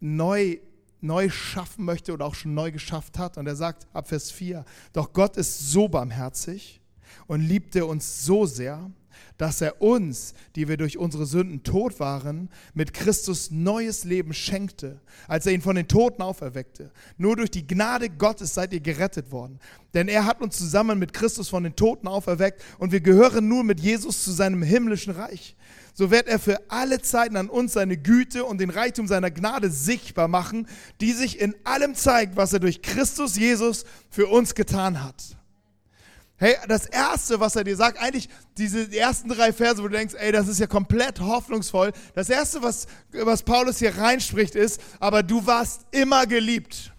neu, 0.00 0.58
neu 1.00 1.30
schaffen 1.30 1.84
möchte 1.84 2.12
oder 2.12 2.26
auch 2.26 2.34
schon 2.34 2.54
neu 2.54 2.72
geschafft 2.72 3.18
hat. 3.18 3.38
Und 3.38 3.46
er 3.46 3.56
sagt 3.56 3.86
ab 3.92 4.08
Vers 4.08 4.30
4, 4.30 4.64
doch 4.92 5.12
Gott 5.12 5.36
ist 5.36 5.70
so 5.70 5.88
barmherzig 5.88 6.80
und 7.28 7.40
liebte 7.40 7.86
uns 7.86 8.24
so 8.24 8.46
sehr, 8.46 8.90
dass 9.38 9.60
er 9.60 9.82
uns, 9.82 10.34
die 10.54 10.68
wir 10.68 10.76
durch 10.76 10.98
unsere 10.98 11.26
Sünden 11.26 11.62
tot 11.62 12.00
waren, 12.00 12.48
mit 12.74 12.94
Christus 12.94 13.50
neues 13.50 14.04
Leben 14.04 14.32
schenkte, 14.32 15.00
als 15.28 15.46
er 15.46 15.52
ihn 15.52 15.60
von 15.62 15.76
den 15.76 15.88
Toten 15.88 16.22
auferweckte. 16.22 16.90
Nur 17.18 17.36
durch 17.36 17.50
die 17.50 17.66
Gnade 17.66 18.08
Gottes 18.08 18.54
seid 18.54 18.72
ihr 18.72 18.80
gerettet 18.80 19.30
worden. 19.30 19.58
Denn 19.94 20.08
er 20.08 20.26
hat 20.26 20.40
uns 20.40 20.56
zusammen 20.56 20.98
mit 20.98 21.12
Christus 21.12 21.48
von 21.48 21.64
den 21.64 21.76
Toten 21.76 22.08
auferweckt 22.08 22.62
und 22.78 22.92
wir 22.92 23.00
gehören 23.00 23.48
nun 23.48 23.66
mit 23.66 23.80
Jesus 23.80 24.24
zu 24.24 24.32
seinem 24.32 24.62
himmlischen 24.62 25.12
Reich. 25.14 25.56
So 25.94 26.10
wird 26.10 26.28
er 26.28 26.38
für 26.38 26.60
alle 26.70 27.00
Zeiten 27.00 27.36
an 27.36 27.48
uns 27.48 27.72
seine 27.72 27.96
Güte 27.96 28.44
und 28.44 28.58
den 28.60 28.68
Reichtum 28.68 29.06
seiner 29.06 29.30
Gnade 29.30 29.70
sichtbar 29.70 30.28
machen, 30.28 30.68
die 31.00 31.12
sich 31.12 31.40
in 31.40 31.54
allem 31.64 31.94
zeigt, 31.94 32.36
was 32.36 32.52
er 32.52 32.60
durch 32.60 32.82
Christus 32.82 33.36
Jesus 33.36 33.86
für 34.10 34.26
uns 34.26 34.54
getan 34.54 35.02
hat. 35.02 35.36
Hey, 36.38 36.54
das 36.68 36.84
Erste, 36.84 37.40
was 37.40 37.56
er 37.56 37.64
dir 37.64 37.76
sagt, 37.76 37.98
eigentlich 37.98 38.28
diese 38.58 38.94
ersten 38.94 39.30
drei 39.30 39.54
Verse, 39.54 39.78
wo 39.82 39.88
du 39.88 39.96
denkst, 39.96 40.14
ey, 40.18 40.32
das 40.32 40.48
ist 40.48 40.60
ja 40.60 40.66
komplett 40.66 41.18
hoffnungsvoll. 41.18 41.92
Das 42.14 42.28
Erste, 42.28 42.62
was, 42.62 42.86
was 43.12 43.42
Paulus 43.42 43.78
hier 43.78 43.96
reinspricht, 43.96 44.54
ist, 44.54 44.80
aber 45.00 45.22
du 45.22 45.46
warst 45.46 45.86
immer 45.92 46.26
geliebt. 46.26 46.92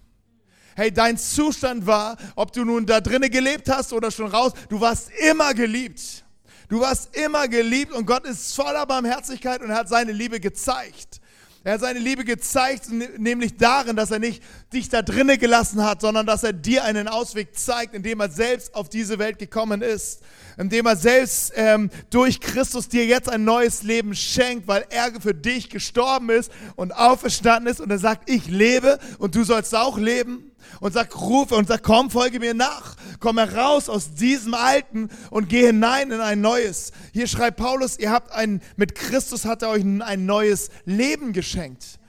Hey, 0.75 0.91
dein 0.91 1.17
Zustand 1.17 1.85
war, 1.85 2.17
ob 2.35 2.51
du 2.51 2.65
nun 2.65 2.87
da 2.87 2.99
drinnen 2.99 3.29
gelebt 3.29 3.69
hast 3.69 3.93
oder 3.93 4.09
schon 4.09 4.27
raus, 4.27 4.53
du 4.69 4.81
warst 4.81 5.11
immer 5.29 5.53
geliebt. 5.53 6.23
Du 6.67 6.81
warst 6.81 7.15
immer 7.15 7.47
geliebt 7.47 7.93
und 7.93 8.05
Gott 8.05 8.25
ist 8.25 8.55
voller 8.55 8.85
Barmherzigkeit 8.85 9.61
und 9.61 9.71
hat 9.71 9.87
seine 9.87 10.11
Liebe 10.11 10.39
gezeigt. 10.39 11.21
Er 11.67 11.73
hat 11.73 11.81
seine 11.81 11.99
Liebe 11.99 12.23
gezeigt, 12.23 12.89
nämlich 13.17 13.57
darin, 13.57 13.97
dass 13.97 14.09
er 14.09 14.19
nicht 14.19 14.41
dich 14.71 14.87
da 14.87 15.01
drinnen 15.01 15.37
gelassen 15.37 15.83
hat, 15.83 15.99
sondern 15.99 16.25
dass 16.25 16.43
er 16.43 16.53
dir 16.53 16.85
einen 16.85 17.09
Ausweg 17.09 17.57
zeigt, 17.57 17.93
indem 17.93 18.21
er 18.21 18.29
selbst 18.29 18.73
auf 18.73 18.87
diese 18.87 19.19
Welt 19.19 19.37
gekommen 19.37 19.81
ist, 19.81 20.21
indem 20.57 20.85
er 20.85 20.95
selbst 20.95 21.51
ähm, 21.55 21.89
durch 22.09 22.39
Christus 22.39 22.87
dir 22.87 23.05
jetzt 23.05 23.27
ein 23.27 23.43
neues 23.43 23.83
Leben 23.83 24.15
schenkt, 24.15 24.69
weil 24.69 24.85
er 24.91 25.19
für 25.19 25.33
dich 25.33 25.69
gestorben 25.69 26.29
ist 26.29 26.53
und 26.77 26.93
auferstanden 26.93 27.69
ist. 27.69 27.81
Und 27.81 27.91
er 27.91 27.99
sagt, 27.99 28.29
ich 28.29 28.47
lebe 28.47 28.97
und 29.19 29.35
du 29.35 29.43
sollst 29.43 29.75
auch 29.75 29.97
leben 29.97 30.53
und 30.79 30.93
sagt, 30.93 31.19
rufe 31.19 31.55
und 31.55 31.67
sagt, 31.67 31.83
komm, 31.83 32.09
folge 32.09 32.39
mir 32.39 32.53
nach. 32.53 32.95
Komm 33.19 33.37
heraus 33.37 33.89
aus 33.89 34.13
diesem 34.13 34.53
Alten 34.53 35.09
und 35.29 35.49
geh 35.49 35.67
hinein 35.67 36.11
in 36.11 36.21
ein 36.21 36.41
neues. 36.41 36.91
Hier 37.13 37.27
schreibt 37.27 37.57
Paulus, 37.57 37.97
ihr 37.99 38.11
habt 38.11 38.31
ein, 38.31 38.61
mit 38.75 38.95
Christus 38.95 39.45
hat 39.45 39.61
er 39.61 39.69
euch 39.69 39.83
ein 39.83 40.25
neues 40.25 40.69
Leben 40.85 41.33
geschenkt. 41.33 41.99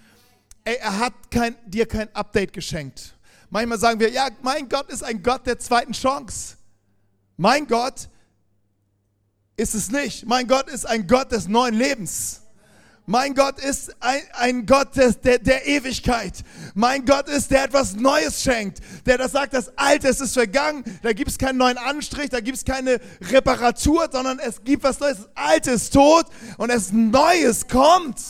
Er 0.64 0.98
hat 0.98 1.14
kein, 1.30 1.56
dir 1.66 1.86
kein 1.86 2.14
Update 2.14 2.52
geschenkt. 2.52 3.14
Manchmal 3.50 3.78
sagen 3.78 4.00
wir, 4.00 4.10
ja, 4.10 4.28
mein 4.42 4.68
Gott 4.68 4.90
ist 4.90 5.02
ein 5.02 5.22
Gott 5.22 5.46
der 5.46 5.58
zweiten 5.58 5.92
Chance. 5.92 6.56
Mein 7.36 7.66
Gott 7.66 8.08
ist 9.56 9.74
es 9.74 9.90
nicht. 9.90 10.26
Mein 10.26 10.46
Gott 10.46 10.68
ist 10.68 10.86
ein 10.86 11.06
Gott 11.06 11.32
des 11.32 11.48
neuen 11.48 11.74
Lebens. 11.74 12.42
Mein 13.10 13.34
Gott 13.34 13.58
ist 13.58 13.96
ein, 14.00 14.20
ein 14.34 14.66
Gott 14.66 14.94
des, 14.94 15.18
der, 15.22 15.38
der 15.38 15.66
Ewigkeit. 15.66 16.44
Mein 16.74 17.06
Gott 17.06 17.26
ist, 17.26 17.50
der 17.50 17.64
etwas 17.64 17.96
Neues 17.96 18.42
schenkt. 18.42 18.80
Der 19.06 19.16
das 19.16 19.32
sagt, 19.32 19.54
das 19.54 19.72
Alte 19.78 20.08
ist 20.08 20.34
vergangen. 20.34 20.84
Da 21.02 21.14
gibt 21.14 21.30
es 21.30 21.38
keinen 21.38 21.56
neuen 21.56 21.78
Anstrich, 21.78 22.28
da 22.28 22.40
gibt 22.40 22.58
es 22.58 22.66
keine 22.66 23.00
Reparatur, 23.32 24.10
sondern 24.12 24.38
es 24.38 24.62
gibt 24.62 24.84
was 24.84 25.00
Neues. 25.00 25.16
Das 25.16 25.28
Alte 25.36 25.70
ist 25.70 25.94
tot 25.94 26.26
und 26.58 26.68
es 26.68 26.92
Neues 26.92 27.66
kommt. 27.66 28.20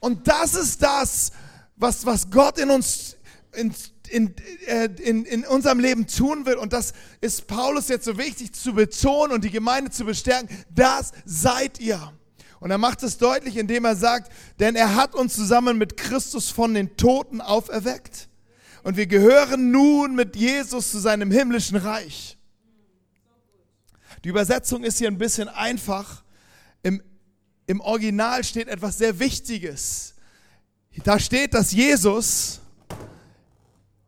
Und 0.00 0.26
das 0.26 0.54
ist 0.56 0.82
das, 0.82 1.30
was, 1.76 2.04
was 2.04 2.28
Gott 2.28 2.58
in 2.58 2.70
uns, 2.70 3.16
in, 3.52 3.72
in, 4.08 4.34
äh, 4.66 4.86
in, 5.00 5.24
in 5.26 5.46
unserem 5.46 5.78
Leben 5.78 6.08
tun 6.08 6.44
will. 6.44 6.56
Und 6.56 6.72
das 6.72 6.92
ist 7.20 7.46
Paulus 7.46 7.86
jetzt 7.86 8.04
so 8.04 8.18
wichtig 8.18 8.52
zu 8.52 8.74
betonen 8.74 9.30
und 9.32 9.44
die 9.44 9.50
Gemeinde 9.50 9.92
zu 9.92 10.04
bestärken. 10.04 10.48
Das 10.74 11.12
seid 11.24 11.78
ihr. 11.78 12.12
Und 12.60 12.70
er 12.70 12.78
macht 12.78 13.02
es 13.02 13.16
deutlich, 13.16 13.56
indem 13.56 13.86
er 13.86 13.96
sagt, 13.96 14.30
denn 14.58 14.76
er 14.76 14.94
hat 14.94 15.14
uns 15.14 15.34
zusammen 15.34 15.78
mit 15.78 15.96
Christus 15.96 16.50
von 16.50 16.74
den 16.74 16.94
Toten 16.96 17.40
auferweckt. 17.40 18.28
Und 18.82 18.98
wir 18.98 19.06
gehören 19.06 19.70
nun 19.70 20.14
mit 20.14 20.36
Jesus 20.36 20.90
zu 20.90 20.98
seinem 20.98 21.30
himmlischen 21.30 21.78
Reich. 21.78 22.36
Die 24.24 24.28
Übersetzung 24.28 24.84
ist 24.84 24.98
hier 24.98 25.08
ein 25.08 25.16
bisschen 25.16 25.48
einfach. 25.48 26.22
Im, 26.82 27.02
Im 27.66 27.80
Original 27.80 28.44
steht 28.44 28.68
etwas 28.68 28.98
sehr 28.98 29.18
Wichtiges. 29.18 30.14
Da 31.04 31.18
steht, 31.18 31.54
dass 31.54 31.72
Jesus 31.72 32.60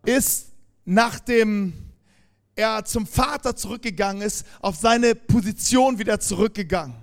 ist, 0.05 0.49
nachdem 0.85 1.73
er 2.55 2.85
zum 2.85 3.07
Vater 3.07 3.57
zurückgegangen 3.57 4.21
ist, 4.21 4.45
auf 4.61 4.77
seine 4.77 5.15
Position 5.15 5.99
wieder 5.99 6.21
zurückgegangen 6.21 7.02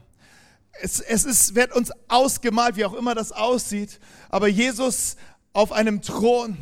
es, 0.81 0.99
es 0.99 1.25
ist, 1.25 1.55
wird 1.55 1.75
uns 1.75 1.91
ausgemalt, 2.07 2.75
wie 2.75 2.85
auch 2.85 2.93
immer 2.93 3.15
das 3.15 3.31
aussieht, 3.31 3.99
aber 4.29 4.47
Jesus 4.47 5.15
auf 5.53 5.71
einem 5.71 6.01
Thron, 6.01 6.57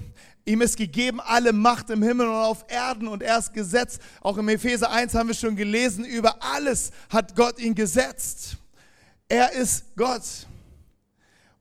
ihm 0.45 0.61
ist 0.61 0.77
gegeben 0.77 1.19
alle 1.19 1.53
Macht 1.53 1.89
im 1.89 2.01
Himmel 2.01 2.27
und 2.27 2.35
auf 2.35 2.65
Erden 2.69 3.07
und 3.07 3.21
er 3.21 3.37
ist 3.37 3.53
gesetzt. 3.53 3.99
Auch 4.21 4.37
im 4.37 4.47
Epheser 4.49 4.91
1 4.91 5.13
haben 5.13 5.27
wir 5.27 5.35
schon 5.35 5.55
gelesen, 5.55 6.05
über 6.05 6.37
alles 6.41 6.91
hat 7.09 7.35
Gott 7.35 7.59
ihn 7.59 7.75
gesetzt. 7.75 8.57
Er 9.27 9.51
ist 9.51 9.95
Gott. 9.95 10.23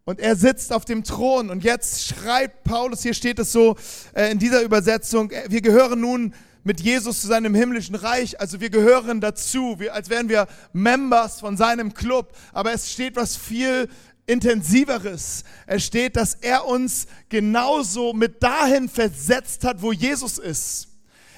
Und 0.05 0.21
er 0.21 0.37
sitzt 0.37 0.73
auf 0.73 0.85
dem 0.85 1.03
Thron. 1.03 1.51
Und 1.51 1.65
jetzt 1.65 2.07
schreibt 2.07 2.63
Paulus, 2.63 3.03
hier 3.03 3.15
steht 3.15 3.41
es 3.41 3.51
so 3.51 3.77
äh, 4.15 4.31
in 4.31 4.39
dieser 4.39 4.63
Übersetzung, 4.63 5.33
äh, 5.33 5.47
wir 5.49 5.63
gehören 5.63 6.01
nun 6.01 6.33
mit 6.67 6.81
Jesus 6.81 7.21
zu 7.21 7.29
seinem 7.29 7.55
himmlischen 7.55 7.95
Reich. 7.95 8.41
Also 8.41 8.61
wir 8.61 8.71
gehören 8.71 9.21
dazu, 9.21 9.77
wir, 9.79 9.95
als 9.95 10.11
wären 10.11 10.29
wir 10.29 10.49
Members 10.73 11.39
von 11.39 11.57
seinem 11.57 11.95
Club. 11.95 12.37
Aber 12.53 12.73
es 12.73 12.91
steht 12.91 13.15
was 13.15 13.37
viel 13.37 13.89
intensiveres. 14.27 15.45
Es 15.67 15.85
steht, 15.85 16.17
dass 16.17 16.35
er 16.35 16.67
uns 16.67 17.07
genauso 17.29 18.13
mit 18.13 18.43
dahin 18.43 18.89
versetzt 18.89 19.63
hat, 19.63 19.81
wo 19.81 19.93
Jesus 19.93 20.39
ist. 20.39 20.89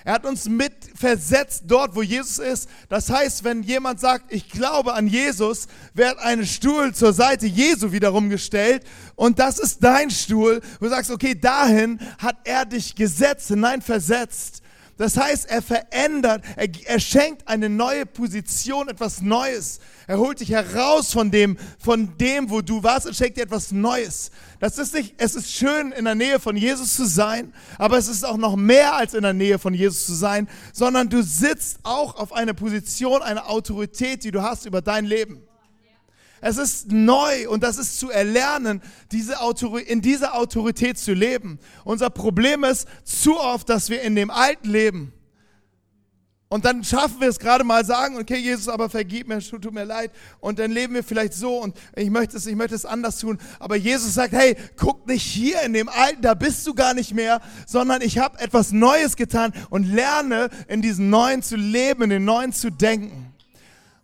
Er 0.03 0.15
hat 0.15 0.25
uns 0.25 0.49
mit 0.49 0.73
versetzt 0.95 1.65
dort, 1.67 1.95
wo 1.95 2.01
Jesus 2.01 2.39
ist. 2.39 2.67
Das 2.89 3.11
heißt, 3.11 3.45
wenn 3.45 3.63
jemand 3.63 4.01
sagt, 4.01 4.33
ich 4.33 4.49
glaube 4.49 4.95
an 4.95 5.09
Jesus, 5.09 5.67
wird 5.93 6.19
ein 6.21 6.47
Stuhl 6.47 6.95
zur 6.95 7.13
Seite 7.13 7.45
Jesu 7.45 7.93
wiederum 7.93 8.31
gestellt 8.31 8.83
und 9.15 9.39
das 9.39 9.59
ist 9.59 9.85
dein 9.85 10.11
Stuhl. 10.11 10.63
Du 10.81 10.89
sagst, 10.89 11.11
okay, 11.11 11.39
dahin 11.39 12.01
hat 12.17 12.37
er 12.45 12.65
dich 12.65 12.95
gesetzt, 12.95 13.49
hinein 13.49 13.83
versetzt. 13.83 14.63
Das 14.99 15.17
heißt, 15.17 15.49
er 15.49 15.63
verändert, 15.63 16.45
er, 16.57 16.69
er, 16.87 16.99
schenkt 16.99 17.47
eine 17.47 17.69
neue 17.69 18.05
Position, 18.05 18.89
etwas 18.89 19.23
Neues. 19.23 19.79
Er 20.09 20.19
holt 20.19 20.41
dich 20.41 20.51
heraus 20.51 21.13
von 21.13 21.31
dem, 21.31 21.57
von 21.79 22.19
dem, 22.19 22.51
wo 22.51 22.63
du 22.63 22.83
warst 22.83 23.07
und 23.07 23.15
schenkt 23.15 23.37
dir 23.37 23.43
etwas 23.43 23.71
Neues. 23.71 24.33
Das 24.59 24.77
ist 24.77 24.93
nicht, 24.95 25.15
es 25.19 25.37
ist 25.37 25.53
schön, 25.53 25.93
in 25.93 26.05
der 26.05 26.17
Nähe 26.17 26.41
von 26.41 26.57
Jesus 26.57 26.97
zu 26.97 27.07
sein, 27.07 27.55
aber 27.79 27.97
es 27.97 28.09
ist 28.09 28.25
auch 28.25 28.37
noch 28.37 28.57
mehr 28.57 28.97
als 28.97 29.15
in 29.15 29.23
der 29.23 29.35
Nähe 29.35 29.61
von 29.61 29.73
Jesus 29.73 30.05
zu 30.05 30.15
sein, 30.15 30.49
sondern 30.73 31.09
du 31.09 31.23
sitzt 31.23 31.79
auch 31.85 32.17
auf 32.17 32.33
einer 32.33 32.55
Position, 32.55 33.23
einer 33.23 33.49
Autorität, 33.49 34.25
die 34.25 34.33
du 34.33 34.43
hast 34.43 34.67
über 34.67 34.83
dein 34.83 35.05
Leben. 35.05 35.48
Es 36.41 36.57
ist 36.57 36.93
neu 36.93 37.49
und 37.49 37.63
das 37.63 37.79
ist 37.79 37.99
zu 37.99 38.11
erlernen, 38.11 38.83
diese 39.13 39.37
in 39.87 40.01
dieser 40.01 40.35
Autorität 40.35 40.99
zu 40.99 41.13
leben. 41.13 41.59
Unser 41.85 42.11
Problem 42.11 42.65
ist 42.65 42.87
zu 43.05 43.39
oft, 43.39 43.69
dass 43.69 43.91
wir 43.91 44.03
in 44.03 44.15
dem 44.15 44.31
Alten 44.31 44.69
leben. 44.69 45.13
Und 46.51 46.65
dann 46.65 46.83
schaffen 46.83 47.21
wir 47.21 47.29
es 47.29 47.39
gerade 47.39 47.63
mal 47.63 47.85
sagen, 47.85 48.17
okay, 48.17 48.39
Jesus, 48.39 48.69
aber 48.69 48.89
vergib 48.89 49.29
mir, 49.29 49.41
tut 49.41 49.71
mir 49.71 49.85
leid. 49.85 50.11
Und 50.41 50.59
dann 50.59 50.71
leben 50.71 50.95
wir 50.95 51.05
vielleicht 51.05 51.35
so 51.35 51.59
und 51.59 51.77
ich 51.95 52.09
möchte 52.09 52.39
es, 52.39 52.47
ich 52.47 52.57
möchte 52.57 52.75
es 52.75 52.87
anders 52.87 53.19
tun. 53.19 53.39
Aber 53.59 53.77
Jesus 53.77 54.15
sagt, 54.15 54.33
hey, 54.33 54.57
guck 54.77 55.07
nicht 55.07 55.25
hier 55.25 55.61
in 55.63 55.75
dem 55.75 55.91
Alten, 55.91 56.23
da 56.23 56.33
bist 56.33 56.67
du 56.67 56.75
gar 56.75 56.95
nicht 56.95 57.13
mehr, 57.13 57.43
sondern 57.67 58.01
ich 58.01 58.19
habe 58.19 58.41
etwas 58.41 58.73
Neues 58.73 59.17
getan 59.17 59.53
und 59.69 59.85
lerne 59.85 60.49
in 60.69 60.81
diesem 60.81 61.11
Neuen 61.11 61.43
zu 61.43 61.57
leben, 61.57 62.05
in 62.05 62.11
den 62.11 62.25
Neuen 62.25 62.55
zu 62.55 62.71
denken. 62.71 63.28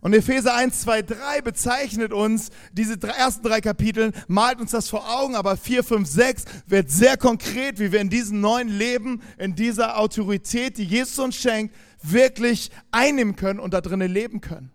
Und 0.05 0.13
Epheser 0.13 0.53
1, 0.53 0.81
2, 0.81 1.01
3 1.01 1.41
bezeichnet 1.41 2.13
uns, 2.13 2.51
diese 2.71 3.01
ersten 3.01 3.41
drei 3.41 3.59
Kapitel, 3.59 4.11
malt 4.27 4.61
uns 4.61 4.69
das 4.69 4.87
vor 4.87 5.09
Augen, 5.09 5.33
aber 5.33 5.57
4, 5.57 5.83
5, 5.83 6.07
6 6.07 6.45
wird 6.67 6.91
sehr 6.91 7.17
konkret, 7.17 7.79
wie 7.79 7.91
wir 7.91 8.01
in 8.01 8.11
diesem 8.11 8.39
neuen 8.39 8.69
Leben, 8.69 9.23
in 9.39 9.55
dieser 9.55 9.97
Autorität, 9.97 10.77
die 10.77 10.83
Jesus 10.83 11.17
uns 11.17 11.35
schenkt, 11.35 11.75
wirklich 12.03 12.69
einnehmen 12.91 13.35
können 13.35 13.59
und 13.59 13.73
da 13.73 13.81
drinnen 13.81 14.11
leben 14.11 14.41
können. 14.41 14.69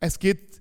Es 0.00 0.18
geht, 0.18 0.58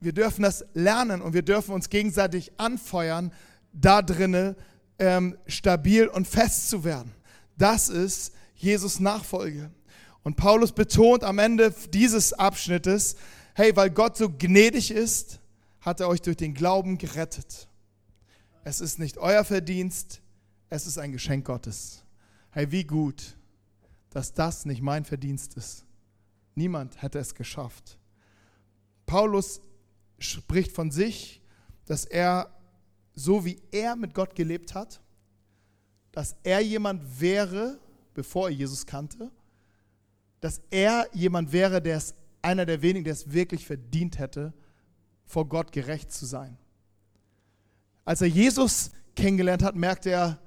wir 0.00 0.12
dürfen 0.12 0.42
das 0.42 0.64
lernen 0.74 1.22
und 1.22 1.34
wir 1.34 1.42
dürfen 1.42 1.72
uns 1.72 1.88
gegenseitig 1.88 2.50
anfeuern, 2.58 3.32
da 3.72 4.02
drinnen 4.02 4.56
ähm, 4.98 5.38
stabil 5.46 6.08
und 6.08 6.26
fest 6.26 6.68
zu 6.68 6.82
werden. 6.82 7.12
Das 7.56 7.88
ist 7.88 8.34
Jesus 8.56 8.98
Nachfolge. 8.98 9.70
Und 10.26 10.34
Paulus 10.34 10.72
betont 10.72 11.22
am 11.22 11.38
Ende 11.38 11.72
dieses 11.94 12.32
Abschnittes, 12.32 13.14
hey, 13.54 13.76
weil 13.76 13.90
Gott 13.90 14.16
so 14.16 14.28
gnädig 14.28 14.90
ist, 14.90 15.38
hat 15.80 16.00
er 16.00 16.08
euch 16.08 16.20
durch 16.20 16.36
den 16.36 16.52
Glauben 16.52 16.98
gerettet. 16.98 17.68
Es 18.64 18.80
ist 18.80 18.98
nicht 18.98 19.18
euer 19.18 19.44
Verdienst, 19.44 20.20
es 20.68 20.88
ist 20.88 20.98
ein 20.98 21.12
Geschenk 21.12 21.46
Gottes. 21.46 22.02
Hey, 22.50 22.72
wie 22.72 22.82
gut, 22.82 23.36
dass 24.10 24.34
das 24.34 24.64
nicht 24.64 24.82
mein 24.82 25.04
Verdienst 25.04 25.54
ist. 25.54 25.84
Niemand 26.56 27.00
hätte 27.02 27.20
es 27.20 27.32
geschafft. 27.32 27.96
Paulus 29.06 29.60
spricht 30.18 30.72
von 30.72 30.90
sich, 30.90 31.40
dass 31.84 32.04
er, 32.04 32.50
so 33.14 33.44
wie 33.44 33.62
er 33.70 33.94
mit 33.94 34.12
Gott 34.12 34.34
gelebt 34.34 34.74
hat, 34.74 35.00
dass 36.10 36.34
er 36.42 36.58
jemand 36.62 37.20
wäre, 37.20 37.78
bevor 38.12 38.48
er 38.48 38.54
Jesus 38.56 38.86
kannte, 38.86 39.30
dass 40.40 40.60
er 40.70 41.08
jemand 41.12 41.52
wäre, 41.52 41.80
der 41.80 41.96
es 41.96 42.14
einer 42.42 42.66
der 42.66 42.82
wenigen, 42.82 43.04
der 43.04 43.14
es 43.14 43.32
wirklich 43.32 43.66
verdient 43.66 44.18
hätte, 44.18 44.52
vor 45.24 45.48
Gott 45.48 45.72
gerecht 45.72 46.12
zu 46.12 46.26
sein. 46.26 46.56
Als 48.04 48.20
er 48.20 48.28
Jesus 48.28 48.92
kennengelernt 49.16 49.62
hat, 49.62 49.74
merkte 49.74 50.10
er 50.10 50.38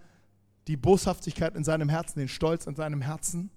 die 0.68 0.78
Boshaftigkeit 0.78 1.56
in 1.56 1.64
seinem 1.64 1.90
Herzen, 1.90 2.20
den 2.20 2.28
Stolz 2.30 2.68
in 2.68 2.76
seinem 2.76 3.02
Herzen 3.02 3.50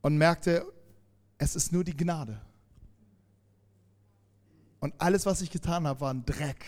und 0.00 0.16
merkte, 0.16 0.64
es 1.38 1.56
ist 1.56 1.72
nur 1.72 1.84
die 1.84 1.96
Gnade. 1.96 2.40
Und 4.80 4.94
alles, 4.98 5.26
was 5.26 5.40
ich 5.40 5.50
getan 5.50 5.86
habe, 5.86 6.00
war 6.00 6.12
ein 6.12 6.24
Dreck. 6.24 6.64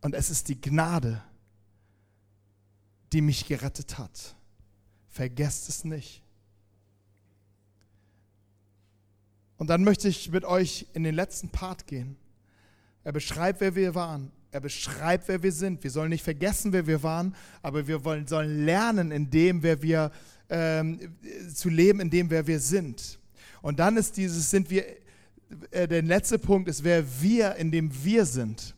Und 0.00 0.14
es 0.14 0.28
ist 0.28 0.48
die 0.48 0.60
Gnade, 0.60 1.22
die 3.12 3.20
mich 3.20 3.46
gerettet 3.46 3.98
hat. 3.98 4.34
Vergesst 5.12 5.68
es 5.68 5.84
nicht. 5.84 6.22
Und 9.58 9.68
dann 9.68 9.84
möchte 9.84 10.08
ich 10.08 10.30
mit 10.30 10.46
euch 10.46 10.86
in 10.94 11.04
den 11.04 11.14
letzten 11.14 11.50
Part 11.50 11.86
gehen. 11.86 12.16
Er 13.04 13.12
beschreibt, 13.12 13.60
wer 13.60 13.74
wir 13.74 13.94
waren. 13.94 14.32
Er 14.50 14.60
beschreibt, 14.60 15.28
wer 15.28 15.42
wir 15.42 15.52
sind. 15.52 15.84
Wir 15.84 15.90
sollen 15.90 16.08
nicht 16.08 16.24
vergessen, 16.24 16.72
wer 16.72 16.86
wir 16.86 17.02
waren, 17.02 17.34
aber 17.60 17.86
wir 17.86 18.02
wollen, 18.04 18.26
sollen 18.26 18.64
lernen, 18.64 19.10
in 19.10 19.28
dem, 19.28 19.62
wer 19.62 19.82
wir 19.82 20.10
ähm, 20.48 20.98
zu 21.54 21.68
leben, 21.68 22.00
in 22.00 22.08
dem, 22.08 22.30
wer 22.30 22.46
wir 22.46 22.58
sind. 22.58 23.18
Und 23.60 23.80
dann 23.80 23.98
ist 23.98 24.16
dieses, 24.16 24.50
sind 24.50 24.70
wir, 24.70 24.86
äh, 25.72 25.86
der 25.86 26.02
letzte 26.02 26.38
Punkt 26.38 26.70
ist, 26.70 26.82
wer 26.84 27.04
wir, 27.20 27.56
in 27.56 27.70
dem 27.70 27.90
wir 28.02 28.24
sind. 28.24 28.74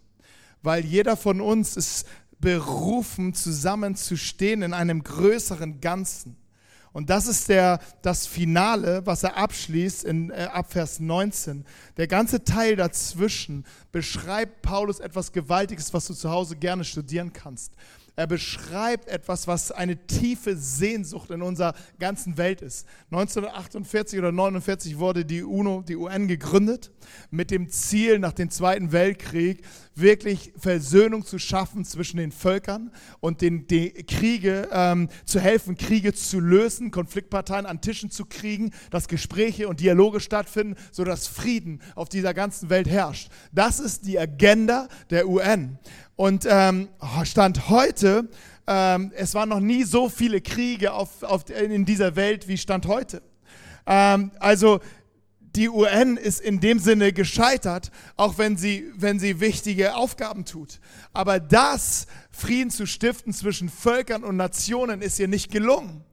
Weil 0.65 0.85
jeder 0.85 1.17
von 1.17 1.41
uns 1.41 1.77
ist 1.77 2.07
berufen, 2.45 3.33
zusammenzustehen 3.33 4.63
in 4.63 4.75
einem 4.75 5.03
größeren 5.03 5.81
Ganzen. 5.81 6.37
Und 6.93 7.11
das 7.11 7.27
ist 7.27 7.49
der, 7.49 7.81
das 8.03 8.27
Finale, 8.27 9.05
was 9.05 9.25
er 9.25 9.37
abschließt 9.37 10.05
in 10.05 10.31
äh, 10.31 10.49
Abvers 10.53 11.01
19. 11.01 11.65
Der 11.97 12.07
ganze 12.07 12.45
Teil 12.45 12.77
dazwischen 12.77 13.65
beschreibt 13.91 14.63
Paulus 14.63 15.01
etwas 15.01 15.33
Gewaltiges, 15.33 15.93
was 15.93 16.07
du 16.07 16.15
zu 16.15 16.31
Hause 16.31 16.55
gerne 16.55 16.85
studieren 16.85 17.33
kannst. 17.33 17.73
Er 18.17 18.29
beschreibt 18.29 19.09
etwas, 19.09 19.49
was 19.49 19.73
eine 19.73 20.07
tiefe 20.07 20.57
Sehnsucht 20.57 21.31
in 21.31 21.43
unserer 21.43 21.75
ganzen 21.99 22.37
Welt 22.37 22.63
ist. 22.63 22.87
1948 23.11 24.21
oder 24.21 24.29
1949 24.29 24.99
wurde 25.01 25.25
die 25.25 25.43
UNO, 25.43 25.83
die 25.83 25.97
UN 25.97 26.29
gegründet, 26.29 26.93
mit 27.33 27.51
dem 27.51 27.69
Ziel, 27.69 28.21
nach 28.21 28.33
dem 28.33 28.51
Zweiten 28.51 28.93
Weltkrieg 28.93 29.63
wirklich 29.97 30.53
Versöhnung 30.57 31.25
zu 31.25 31.41
schaffen 31.41 31.85
zwischen 31.85 32.19
den 32.19 32.31
Völkern 32.31 32.93
und 33.19 33.41
den, 33.41 33.67
die 33.67 33.91
Kriege 33.91 34.69
ähm, 34.71 35.09
zu 35.25 35.41
helfen, 35.41 35.77
Kriege 35.77 36.13
zu 36.13 36.39
lösen, 36.39 36.93
Konfliktparteien 36.93 37.67
an 37.67 37.81
Tischen 37.81 38.11
zu 38.11 38.27
kriegen, 38.27 38.71
dass 38.91 39.09
Gespräche 39.09 39.69
und 39.69 39.81
Dialoge 39.81 40.21
stattfinden, 40.21 40.77
sodass 40.93 41.27
Frieden 41.27 41.81
auf 41.97 42.09
dieser 42.09 42.33
ganzen 42.33 42.71
Welt 42.71 42.89
herrscht. 42.89 43.31
Das 43.53 43.81
ist 43.81 44.07
die 44.07 44.19
Agenda 44.21 44.89
der 45.11 45.29
UN. 45.29 45.79
Und 46.17 46.47
ähm, 46.49 46.89
Stand 47.25 47.69
heute, 47.69 48.29
ähm, 48.67 49.13
es 49.17 49.35
waren 49.35 49.49
noch 49.49 49.61
nie 49.61 49.85
so 49.85 50.09
viele 50.09 50.41
Kriege 50.41 50.93
auf, 50.93 51.23
auf, 51.23 51.49
in 51.51 51.85
dieser 51.85 52.17
Welt 52.17 52.47
wie 52.49 52.57
Stand 52.57 52.87
heute. 52.87 53.23
Ähm, 53.87 54.31
also 54.39 54.81
die 55.57 55.69
UN 55.69 56.17
ist 56.17 56.41
in 56.41 56.61
dem 56.61 56.79
Sinne 56.79 57.13
gescheitert, 57.13 57.91
auch 58.17 58.39
wenn 58.39 58.57
sie, 58.57 58.91
wenn 58.97 59.19
sie 59.19 59.41
wichtige 59.41 59.95
Aufgaben 59.95 60.45
tut. 60.45 60.81
Aber 61.13 61.39
das, 61.39 62.07
Frieden 62.31 62.71
zu 62.71 62.87
stiften 62.87 63.33
zwischen 63.33 63.69
Völkern 63.69 64.25
und 64.25 64.37
Nationen, 64.37 65.01
ist 65.01 65.19
ihr 65.19 65.29
nicht 65.29 65.53
gelungen. 65.53 66.05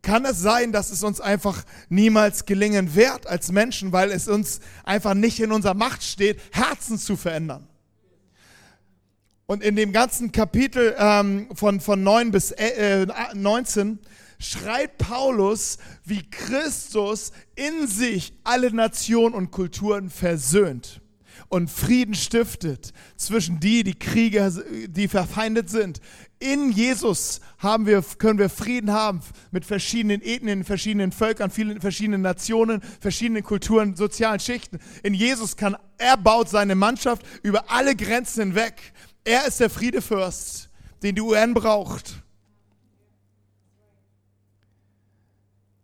Kann 0.00 0.24
es 0.24 0.40
sein, 0.40 0.72
dass 0.72 0.90
es 0.90 1.04
uns 1.04 1.20
einfach 1.20 1.62
niemals 1.88 2.44
gelingen 2.46 2.94
wird 2.94 3.26
als 3.26 3.52
Menschen, 3.52 3.92
weil 3.92 4.10
es 4.10 4.26
uns 4.26 4.60
einfach 4.84 5.14
nicht 5.14 5.38
in 5.40 5.52
unserer 5.52 5.74
Macht 5.74 6.02
steht, 6.02 6.40
Herzen 6.50 6.98
zu 6.98 7.16
verändern? 7.16 7.68
Und 9.52 9.62
in 9.62 9.76
dem 9.76 9.92
ganzen 9.92 10.32
Kapitel 10.32 10.94
ähm, 10.98 11.46
von, 11.52 11.78
von 11.80 12.02
9 12.02 12.30
bis 12.30 12.52
äh, 12.52 13.06
19 13.34 13.98
schreibt 14.38 14.96
Paulus, 14.96 15.76
wie 16.06 16.22
Christus 16.30 17.32
in 17.54 17.86
sich 17.86 18.32
alle 18.44 18.72
Nationen 18.72 19.34
und 19.34 19.50
Kulturen 19.50 20.08
versöhnt 20.08 21.02
und 21.52 21.70
Frieden 21.70 22.14
stiftet 22.14 22.94
zwischen 23.16 23.60
die, 23.60 23.84
die 23.84 23.98
Krieger, 23.98 24.50
die 24.88 25.06
verfeindet 25.06 25.68
sind. 25.68 26.00
In 26.38 26.72
Jesus 26.72 27.42
haben 27.58 27.84
wir, 27.84 28.02
können 28.16 28.38
wir 28.38 28.48
Frieden 28.48 28.90
haben 28.90 29.20
mit 29.50 29.66
verschiedenen 29.66 30.22
Ethnien, 30.22 30.64
verschiedenen 30.64 31.12
Völkern, 31.12 31.50
vielen 31.50 31.78
verschiedenen 31.82 32.22
Nationen, 32.22 32.80
verschiedenen 33.00 33.42
Kulturen, 33.42 33.96
sozialen 33.96 34.40
Schichten. 34.40 34.78
In 35.02 35.12
Jesus 35.12 35.54
kann 35.58 35.76
er 35.98 36.16
baut 36.16 36.48
seine 36.48 36.74
Mannschaft 36.74 37.22
über 37.42 37.70
alle 37.70 37.94
Grenzen 37.94 38.44
hinweg. 38.44 38.94
Er 39.24 39.46
ist 39.46 39.60
der 39.60 39.70
Friedefürst, 39.70 40.68
den 41.02 41.14
die 41.14 41.20
UN 41.20 41.54
braucht. 41.54 42.22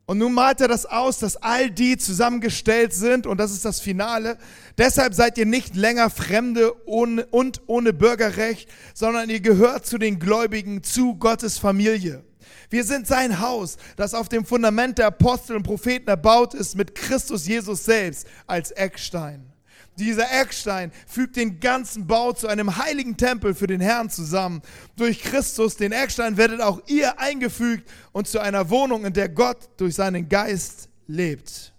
Und 0.07 0.17
nun 0.17 0.33
malt 0.33 0.63
er 0.63 0.69
das 0.69 0.87
aus, 0.87 1.19
dass 1.19 1.37
all 1.37 1.71
die 1.71 1.99
zusammengestellt 1.99 2.95
sind, 2.95 3.27
und 3.27 3.37
das 3.37 3.53
ist 3.53 3.67
das 3.67 3.79
Finale. 3.79 4.39
Deshalb 4.79 5.13
seid 5.13 5.37
ihr 5.37 5.45
nicht 5.45 5.77
länger 5.77 6.09
Fremde 6.09 6.73
und 6.73 7.27
ohne 7.67 7.93
Bürgerrecht, 7.93 8.71
sondern 8.95 9.29
ihr 9.29 9.41
gehört 9.41 9.85
zu 9.85 9.99
den 9.99 10.19
Gläubigen, 10.19 10.83
zu 10.83 11.17
Gottes 11.17 11.59
Familie. 11.59 12.25
Wir 12.71 12.85
sind 12.85 13.07
sein 13.07 13.41
Haus, 13.41 13.77
das 13.97 14.15
auf 14.15 14.31
dem 14.31 14.47
Fundament 14.47 14.97
der 14.97 15.09
Apostel 15.09 15.57
und 15.57 15.63
Propheten 15.65 16.09
erbaut 16.09 16.55
ist, 16.55 16.75
mit 16.75 16.95
Christus 16.95 17.47
Jesus 17.47 17.85
selbst 17.85 18.27
als 18.47 18.71
Eckstein. 18.71 19.53
Dieser 19.99 20.31
Eckstein 20.41 20.93
fügt 21.07 21.37
den 21.37 21.61
ganzen 21.61 22.07
Bau 22.07 22.33
zu 22.33 22.47
einem 22.47 22.77
heiligen 22.77 23.17
Tempel 23.17 23.55
für 23.55 23.67
den 23.67 23.81
Herrn 23.81 24.11
zusammen. 24.11 24.63
Durch 24.97 25.21
Christus, 25.21 25.77
den 25.77 25.93
Eckstein, 25.93 26.37
werdet 26.37 26.61
auch 26.61 26.81
ihr 26.87 27.19
eingefügt 27.19 27.89
und 28.13 28.29
zu 28.29 28.41
einer 28.41 28.71
Wohnung, 28.71 29.05
in 29.05 29.13
der 29.13 29.29
Gott 29.29 29.69
durch 29.77 29.95
seinen 29.95 30.29
Geist 30.29 30.89
lebt. 31.07 31.73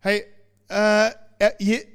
Hey, 0.00 0.24
äh, 0.68 1.10
er, 1.38 1.54
je, 1.58 1.86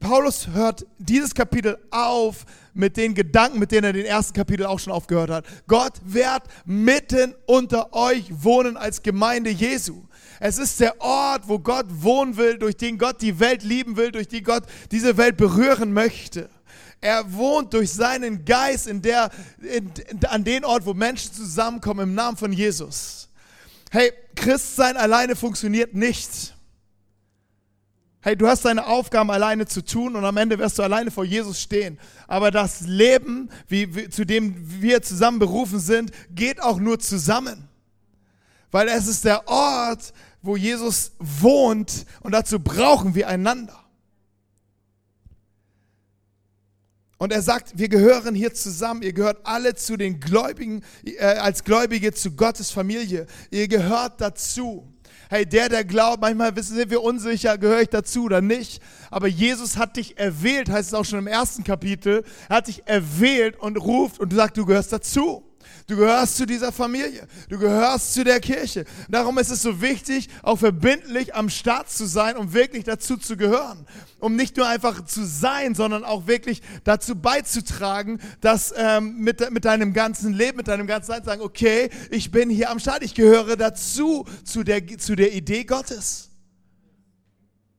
Paulus 0.00 0.48
hört 0.48 0.86
dieses 0.98 1.34
Kapitel 1.34 1.78
auf 1.90 2.44
mit 2.74 2.96
den 2.96 3.14
Gedanken, 3.14 3.58
mit 3.58 3.72
denen 3.72 3.84
er 3.84 3.92
den 3.92 4.06
ersten 4.06 4.34
Kapitel 4.34 4.66
auch 4.66 4.78
schon 4.78 4.92
aufgehört 4.92 5.30
hat. 5.30 5.46
Gott 5.66 5.94
wird 6.04 6.42
mitten 6.64 7.34
unter 7.46 7.92
euch 7.92 8.24
wohnen 8.30 8.76
als 8.76 9.02
Gemeinde 9.02 9.50
Jesu. 9.50 10.02
Es 10.40 10.58
ist 10.58 10.78
der 10.80 11.00
Ort, 11.00 11.48
wo 11.48 11.58
Gott 11.58 11.86
wohnen 11.88 12.36
will, 12.36 12.58
durch 12.58 12.76
den 12.76 12.98
Gott 12.98 13.20
die 13.20 13.40
Welt 13.40 13.62
lieben 13.62 13.96
will, 13.96 14.12
durch 14.12 14.28
den 14.28 14.44
Gott 14.44 14.64
diese 14.90 15.16
Welt 15.16 15.36
berühren 15.36 15.92
möchte. 15.92 16.48
Er 17.00 17.32
wohnt 17.32 17.74
durch 17.74 17.92
seinen 17.92 18.44
Geist 18.44 18.86
in 18.86 19.02
der, 19.02 19.30
in, 19.60 19.92
an 20.26 20.44
den 20.44 20.64
Ort, 20.64 20.84
wo 20.86 20.94
Menschen 20.94 21.32
zusammenkommen 21.32 22.10
im 22.10 22.14
Namen 22.14 22.36
von 22.36 22.52
Jesus. 22.52 23.28
Hey, 23.90 24.12
Christsein 24.34 24.96
alleine 24.96 25.36
funktioniert 25.36 25.94
nicht. 25.94 26.54
Hey, 28.20 28.36
du 28.36 28.48
hast 28.48 28.64
deine 28.64 28.86
Aufgaben 28.86 29.30
alleine 29.30 29.66
zu 29.66 29.82
tun 29.82 30.16
und 30.16 30.24
am 30.24 30.36
Ende 30.36 30.58
wirst 30.58 30.78
du 30.78 30.82
alleine 30.82 31.10
vor 31.10 31.24
Jesus 31.24 31.60
stehen. 31.60 31.98
Aber 32.26 32.50
das 32.50 32.80
Leben, 32.80 33.48
wie, 33.68 34.10
zu 34.10 34.26
dem 34.26 34.54
wir 34.82 35.02
zusammen 35.02 35.38
berufen 35.38 35.78
sind, 35.78 36.10
geht 36.30 36.60
auch 36.60 36.80
nur 36.80 36.98
zusammen. 36.98 37.68
Weil 38.70 38.88
es 38.88 39.06
ist 39.06 39.24
der 39.24 39.48
Ort, 39.48 40.12
wo 40.48 40.56
Jesus 40.56 41.12
wohnt 41.18 42.06
und 42.20 42.32
dazu 42.32 42.58
brauchen 42.58 43.14
wir 43.14 43.28
einander. 43.28 43.84
Und 47.18 47.32
er 47.32 47.42
sagt, 47.42 47.76
wir 47.76 47.88
gehören 47.88 48.34
hier 48.34 48.54
zusammen, 48.54 49.02
ihr 49.02 49.12
gehört 49.12 49.44
alle 49.44 49.74
zu 49.74 49.96
den 49.96 50.20
Gläubigen, 50.20 50.82
äh, 51.04 51.18
als 51.18 51.64
Gläubige 51.64 52.14
zu 52.14 52.30
Gottes 52.30 52.70
Familie. 52.70 53.26
Ihr 53.50 53.68
gehört 53.68 54.20
dazu. 54.20 54.90
Hey, 55.28 55.44
der, 55.44 55.68
der 55.68 55.84
glaubt, 55.84 56.22
manchmal 56.22 56.54
sind 56.62 56.90
wir 56.90 57.02
unsicher, 57.02 57.58
gehöre 57.58 57.82
ich 57.82 57.88
dazu 57.88 58.24
oder 58.24 58.40
nicht. 58.40 58.80
Aber 59.10 59.26
Jesus 59.26 59.76
hat 59.76 59.96
dich 59.96 60.16
erwählt, 60.16 60.70
heißt 60.70 60.88
es 60.88 60.94
auch 60.94 61.04
schon 61.04 61.18
im 61.18 61.26
ersten 61.26 61.64
Kapitel. 61.64 62.24
Er 62.48 62.56
hat 62.56 62.68
dich 62.68 62.86
erwählt 62.86 63.58
und 63.58 63.76
ruft 63.76 64.18
und 64.20 64.32
sagt, 64.32 64.56
du 64.56 64.64
gehörst 64.64 64.92
dazu. 64.92 65.47
Du 65.88 65.96
gehörst 65.96 66.36
zu 66.36 66.44
dieser 66.44 66.70
Familie. 66.70 67.26
Du 67.48 67.58
gehörst 67.58 68.12
zu 68.12 68.22
der 68.22 68.40
Kirche. 68.40 68.84
Darum 69.08 69.38
ist 69.38 69.48
es 69.50 69.62
so 69.62 69.80
wichtig, 69.80 70.28
auch 70.42 70.58
verbindlich 70.58 71.34
am 71.34 71.48
Start 71.48 71.88
zu 71.88 72.04
sein, 72.04 72.36
um 72.36 72.52
wirklich 72.52 72.84
dazu 72.84 73.16
zu 73.16 73.38
gehören. 73.38 73.86
Um 74.18 74.36
nicht 74.36 74.58
nur 74.58 74.68
einfach 74.68 75.06
zu 75.06 75.24
sein, 75.24 75.74
sondern 75.74 76.04
auch 76.04 76.26
wirklich 76.26 76.60
dazu 76.84 77.16
beizutragen, 77.16 78.20
dass 78.42 78.74
ähm, 78.76 79.20
mit, 79.20 79.50
mit 79.50 79.64
deinem 79.64 79.94
ganzen 79.94 80.34
Leben, 80.34 80.58
mit 80.58 80.68
deinem 80.68 80.86
ganzen 80.86 81.06
Sein 81.06 81.24
sagen, 81.24 81.40
okay, 81.40 81.88
ich 82.10 82.30
bin 82.30 82.50
hier 82.50 82.68
am 82.70 82.80
Start, 82.80 83.02
ich 83.02 83.14
gehöre 83.14 83.56
dazu, 83.56 84.26
zu 84.44 84.64
der, 84.64 84.98
zu 84.98 85.16
der 85.16 85.32
Idee 85.32 85.64
Gottes. 85.64 86.28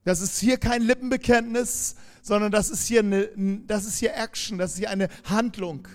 Das 0.02 0.20
ist 0.20 0.40
hier 0.40 0.58
kein 0.58 0.82
Lippenbekenntnis, 0.82 1.94
sondern 2.22 2.50
das 2.50 2.70
ist 2.70 2.88
hier, 2.88 3.00
eine, 3.00 3.28
das 3.68 3.84
ist 3.84 3.98
hier 3.98 4.16
Action, 4.16 4.58
das 4.58 4.72
ist 4.72 4.78
hier 4.78 4.90
eine 4.90 5.08
Handlung. 5.26 5.86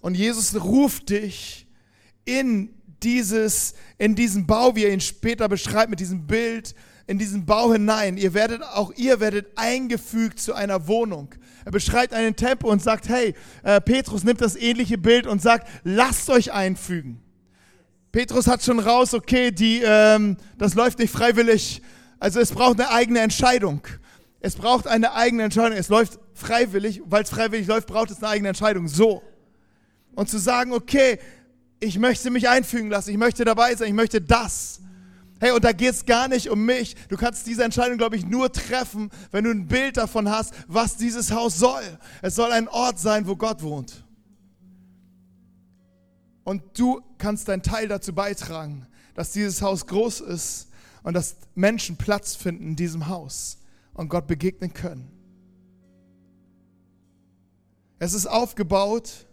Und 0.00 0.16
Jesus 0.16 0.54
ruft 0.62 1.10
dich 1.10 1.66
in 2.24 2.74
dieses, 3.02 3.74
in 3.96 4.14
diesen 4.14 4.46
Bau, 4.46 4.74
wie 4.76 4.84
er 4.84 4.92
ihn 4.92 5.00
später 5.00 5.48
beschreibt, 5.48 5.90
mit 5.90 6.00
diesem 6.00 6.26
Bild, 6.26 6.74
in 7.06 7.18
diesen 7.18 7.46
Bau 7.46 7.72
hinein. 7.72 8.16
Ihr 8.16 8.34
werdet, 8.34 8.62
auch 8.62 8.92
ihr 8.96 9.18
werdet 9.20 9.46
eingefügt 9.56 10.40
zu 10.40 10.54
einer 10.54 10.86
Wohnung. 10.88 11.34
Er 11.64 11.72
beschreibt 11.72 12.12
einen 12.12 12.36
Tempel 12.36 12.68
und 12.68 12.82
sagt, 12.82 13.08
hey, 13.08 13.34
äh, 13.62 13.80
Petrus 13.80 14.24
nimmt 14.24 14.40
das 14.40 14.56
ähnliche 14.56 14.98
Bild 14.98 15.26
und 15.26 15.40
sagt, 15.40 15.68
lasst 15.84 16.28
euch 16.28 16.52
einfügen. 16.52 17.20
Petrus 18.12 18.46
hat 18.46 18.62
schon 18.62 18.78
raus, 18.78 19.14
okay, 19.14 19.50
die, 19.50 19.82
ähm, 19.84 20.36
das 20.58 20.74
läuft 20.74 20.98
nicht 20.98 21.10
freiwillig. 21.10 21.82
Also 22.18 22.40
es 22.40 22.52
braucht 22.52 22.80
eine 22.80 22.90
eigene 22.90 23.20
Entscheidung. 23.20 23.82
Es 24.40 24.56
braucht 24.56 24.86
eine 24.86 25.14
eigene 25.14 25.44
Entscheidung. 25.44 25.76
Es 25.76 25.88
läuft 25.88 26.18
freiwillig, 26.34 27.02
weil 27.06 27.22
es 27.22 27.30
freiwillig 27.30 27.66
läuft, 27.66 27.88
braucht 27.88 28.10
es 28.10 28.18
eine 28.18 28.28
eigene 28.28 28.48
Entscheidung. 28.48 28.88
So 28.88 29.22
und 30.18 30.28
zu 30.28 30.38
sagen, 30.38 30.72
okay, 30.72 31.20
ich 31.78 31.96
möchte 31.96 32.30
mich 32.30 32.48
einfügen 32.48 32.90
lassen, 32.90 33.10
ich 33.10 33.16
möchte 33.16 33.44
dabei 33.44 33.76
sein, 33.76 33.86
ich 33.86 33.94
möchte 33.94 34.20
das. 34.20 34.80
Hey, 35.38 35.52
und 35.52 35.62
da 35.62 35.70
geht 35.70 35.90
es 35.90 36.06
gar 36.06 36.26
nicht 36.26 36.50
um 36.50 36.66
mich. 36.66 36.96
Du 37.08 37.16
kannst 37.16 37.46
diese 37.46 37.62
Entscheidung, 37.62 37.98
glaube 37.98 38.16
ich, 38.16 38.26
nur 38.26 38.50
treffen, 38.50 39.12
wenn 39.30 39.44
du 39.44 39.52
ein 39.52 39.68
Bild 39.68 39.96
davon 39.96 40.28
hast, 40.28 40.54
was 40.66 40.96
dieses 40.96 41.30
Haus 41.30 41.56
soll. 41.56 41.84
Es 42.20 42.34
soll 42.34 42.50
ein 42.50 42.66
Ort 42.66 42.98
sein, 42.98 43.28
wo 43.28 43.36
Gott 43.36 43.62
wohnt. 43.62 44.02
Und 46.42 46.64
du 46.76 47.00
kannst 47.18 47.46
deinen 47.46 47.62
Teil 47.62 47.86
dazu 47.86 48.12
beitragen, 48.12 48.88
dass 49.14 49.30
dieses 49.30 49.62
Haus 49.62 49.86
groß 49.86 50.22
ist 50.22 50.66
und 51.04 51.14
dass 51.14 51.36
Menschen 51.54 51.96
Platz 51.96 52.34
finden 52.34 52.70
in 52.70 52.76
diesem 52.76 53.06
Haus 53.06 53.58
und 53.94 54.08
Gott 54.08 54.26
begegnen 54.26 54.74
können. 54.74 55.12
Es 58.00 58.14
ist 58.14 58.26
aufgebaut 58.26 59.27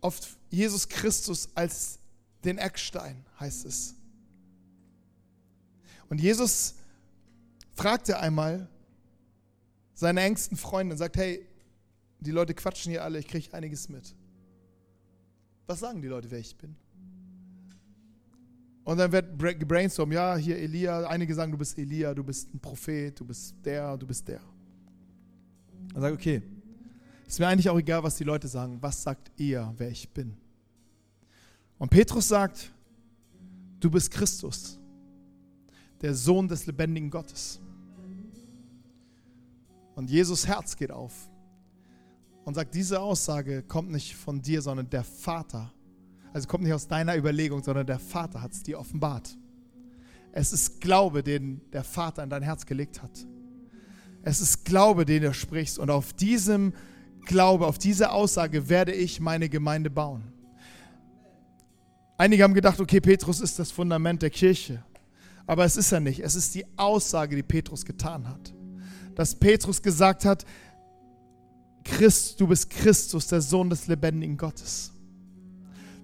auf 0.00 0.36
Jesus 0.50 0.88
Christus 0.88 1.48
als 1.54 1.98
den 2.44 2.58
Eckstein, 2.58 3.24
heißt 3.38 3.64
es. 3.66 3.94
Und 6.08 6.20
Jesus 6.20 6.74
fragte 7.74 8.18
einmal 8.18 8.68
seine 9.94 10.22
engsten 10.22 10.56
Freunde 10.56 10.94
und 10.94 10.98
sagt, 10.98 11.16
hey, 11.16 11.46
die 12.20 12.30
Leute 12.30 12.54
quatschen 12.54 12.90
hier 12.90 13.04
alle, 13.04 13.18
ich 13.18 13.28
kriege 13.28 13.52
einiges 13.52 13.88
mit. 13.88 14.14
Was 15.66 15.80
sagen 15.80 16.00
die 16.00 16.08
Leute, 16.08 16.30
wer 16.30 16.38
ich 16.38 16.56
bin? 16.56 16.74
Und 18.84 18.96
dann 18.96 19.12
wird 19.12 19.38
gebrainstormt, 19.58 20.14
ja, 20.14 20.36
hier 20.36 20.56
Elia, 20.56 21.06
einige 21.08 21.34
sagen, 21.34 21.52
du 21.52 21.58
bist 21.58 21.76
Elia, 21.76 22.14
du 22.14 22.24
bist 22.24 22.54
ein 22.54 22.58
Prophet, 22.58 23.20
du 23.20 23.24
bist 23.26 23.54
der, 23.62 23.96
du 23.98 24.06
bist 24.06 24.26
der. 24.26 24.40
Und 25.94 26.00
sagt, 26.00 26.14
okay, 26.14 26.42
ist 27.28 27.38
mir 27.38 27.46
eigentlich 27.46 27.68
auch 27.68 27.78
egal, 27.78 28.02
was 28.02 28.16
die 28.16 28.24
Leute 28.24 28.48
sagen. 28.48 28.78
Was 28.80 29.02
sagt 29.02 29.30
ihr, 29.36 29.72
wer 29.76 29.90
ich 29.90 30.08
bin? 30.08 30.34
Und 31.78 31.90
Petrus 31.90 32.28
sagt, 32.28 32.72
du 33.78 33.90
bist 33.90 34.10
Christus, 34.10 34.80
der 36.00 36.14
Sohn 36.14 36.48
des 36.48 36.66
lebendigen 36.66 37.10
Gottes. 37.10 37.60
Und 39.94 40.10
Jesus 40.10 40.46
Herz 40.46 40.74
geht 40.74 40.90
auf 40.90 41.28
und 42.44 42.54
sagt, 42.54 42.74
diese 42.74 42.98
Aussage 43.00 43.62
kommt 43.62 43.90
nicht 43.90 44.16
von 44.16 44.40
dir, 44.40 44.62
sondern 44.62 44.88
der 44.88 45.04
Vater. 45.04 45.72
Also 46.32 46.48
kommt 46.48 46.64
nicht 46.64 46.72
aus 46.72 46.88
deiner 46.88 47.16
Überlegung, 47.16 47.62
sondern 47.62 47.86
der 47.86 47.98
Vater 47.98 48.40
hat 48.40 48.52
es 48.52 48.62
dir 48.62 48.78
offenbart. 48.78 49.36
Es 50.32 50.52
ist 50.52 50.80
Glaube, 50.80 51.22
den 51.22 51.60
der 51.72 51.84
Vater 51.84 52.22
in 52.22 52.30
dein 52.30 52.42
Herz 52.42 52.64
gelegt 52.64 53.02
hat. 53.02 53.26
Es 54.22 54.40
ist 54.40 54.64
Glaube, 54.64 55.04
den 55.04 55.22
du 55.22 55.34
sprichst. 55.34 55.78
Und 55.78 55.90
auf 55.90 56.12
diesem 56.12 56.72
glaube, 57.26 57.66
auf 57.66 57.78
diese 57.78 58.10
Aussage 58.10 58.68
werde 58.68 58.92
ich 58.92 59.20
meine 59.20 59.48
Gemeinde 59.48 59.90
bauen. 59.90 60.32
Einige 62.16 62.42
haben 62.42 62.54
gedacht, 62.54 62.80
okay, 62.80 63.00
Petrus 63.00 63.40
ist 63.40 63.58
das 63.58 63.70
Fundament 63.70 64.22
der 64.22 64.30
Kirche. 64.30 64.82
Aber 65.46 65.64
es 65.64 65.76
ist 65.76 65.92
er 65.92 66.00
nicht. 66.00 66.20
Es 66.20 66.34
ist 66.34 66.54
die 66.54 66.66
Aussage, 66.76 67.36
die 67.36 67.42
Petrus 67.42 67.84
getan 67.84 68.28
hat. 68.28 68.52
Dass 69.14 69.34
Petrus 69.34 69.80
gesagt 69.80 70.24
hat, 70.24 70.44
Christ, 71.84 72.40
du 72.40 72.46
bist 72.46 72.68
Christus, 72.68 73.28
der 73.28 73.40
Sohn 73.40 73.70
des 73.70 73.86
lebendigen 73.86 74.36
Gottes. 74.36 74.92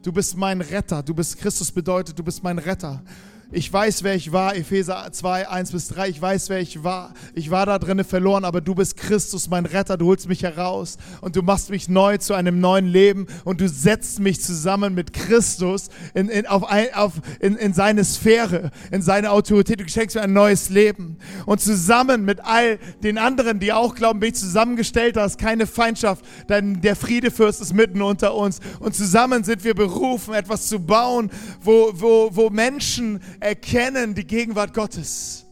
Du 0.03 0.13
bist 0.13 0.37
mein 0.37 0.61
Retter. 0.61 1.03
Du 1.03 1.15
bist 1.15 1.37
Christus 1.37 1.71
bedeutet, 1.71 2.19
du 2.19 2.23
bist 2.23 2.43
mein 2.43 2.59
Retter. 2.59 3.03
Ich 3.53 3.73
weiß, 3.73 4.03
wer 4.03 4.15
ich 4.15 4.33
war, 4.33 4.57
Epheser 4.57 5.07
2, 5.11 5.49
1 5.49 5.73
bis 5.73 5.89
3. 5.89 6.09
Ich 6.09 6.21
weiß, 6.21 6.49
wer 6.49 6.61
ich 6.61 6.83
war. 6.83 7.13
Ich 7.35 7.51
war 7.51 7.67
da 7.67 7.79
drinnen 7.79 8.05
verloren, 8.05 8.45
aber 8.45 8.61
du 8.61 8.75
bist 8.75 8.97
Christus, 8.97 9.49
mein 9.49 9.67
Retter. 9.67 9.97
Du 9.97 10.07
holst 10.07 10.29
mich 10.29 10.43
heraus 10.43 10.97
und 11.21 11.37
du 11.37 11.43
machst 11.43 11.71
mich 11.71 11.89
neu 11.89 12.17
zu 12.17 12.35
einem 12.35 12.61
neuen 12.61 12.87
Leben 12.87 13.27
und 13.45 13.61
du 13.61 13.69
setzt 13.69 14.19
mich 14.19 14.41
zusammen 14.41 14.95
mit 14.95 15.13
Christus 15.13 15.89
in, 16.15 16.29
in, 16.29 16.47
auf 16.47 16.65
ein, 16.65 16.93
auf, 16.95 17.13
in, 17.39 17.57
in 17.57 17.75
seine 17.75 18.05
Sphäre, 18.05 18.71
in 18.91 19.03
seine 19.03 19.31
Autorität. 19.31 19.81
Du 19.81 19.89
schenkst 19.89 20.17
mir 20.17 20.23
ein 20.23 20.33
neues 20.33 20.71
Leben. 20.71 21.19
Und 21.47 21.61
zusammen 21.61 22.25
mit 22.25 22.41
all 22.45 22.79
den 23.03 23.19
anderen, 23.19 23.61
die 23.61 23.73
auch 23.73 23.95
glauben, 23.95 24.21
bin 24.21 24.31
ich 24.31 24.37
zusammengestellt, 24.37 25.17
da 25.17 25.27
ist 25.27 25.39
keine 25.39 25.67
Feindschaft, 25.67 26.25
denn 26.49 26.81
der 26.81 26.97
Friedefürst 26.97 27.61
ist 27.61 27.75
mitten 27.75 28.01
unter 28.01 28.35
uns. 28.35 28.61
Und 28.81 28.95
zusammen 28.95 29.45
sind 29.45 29.65
wir 29.65 29.75
berufen, 29.75 30.35
etwas 30.35 30.67
zu 30.67 30.81
bauen, 30.81 31.31
wo, 31.63 31.93
wo, 31.95 32.31
wo 32.33 32.51
Menschen 32.51 33.21
erkennen 33.45 34.15
die 34.15 34.27
Gegenwart 34.27 34.73
Gottes, 34.73 35.45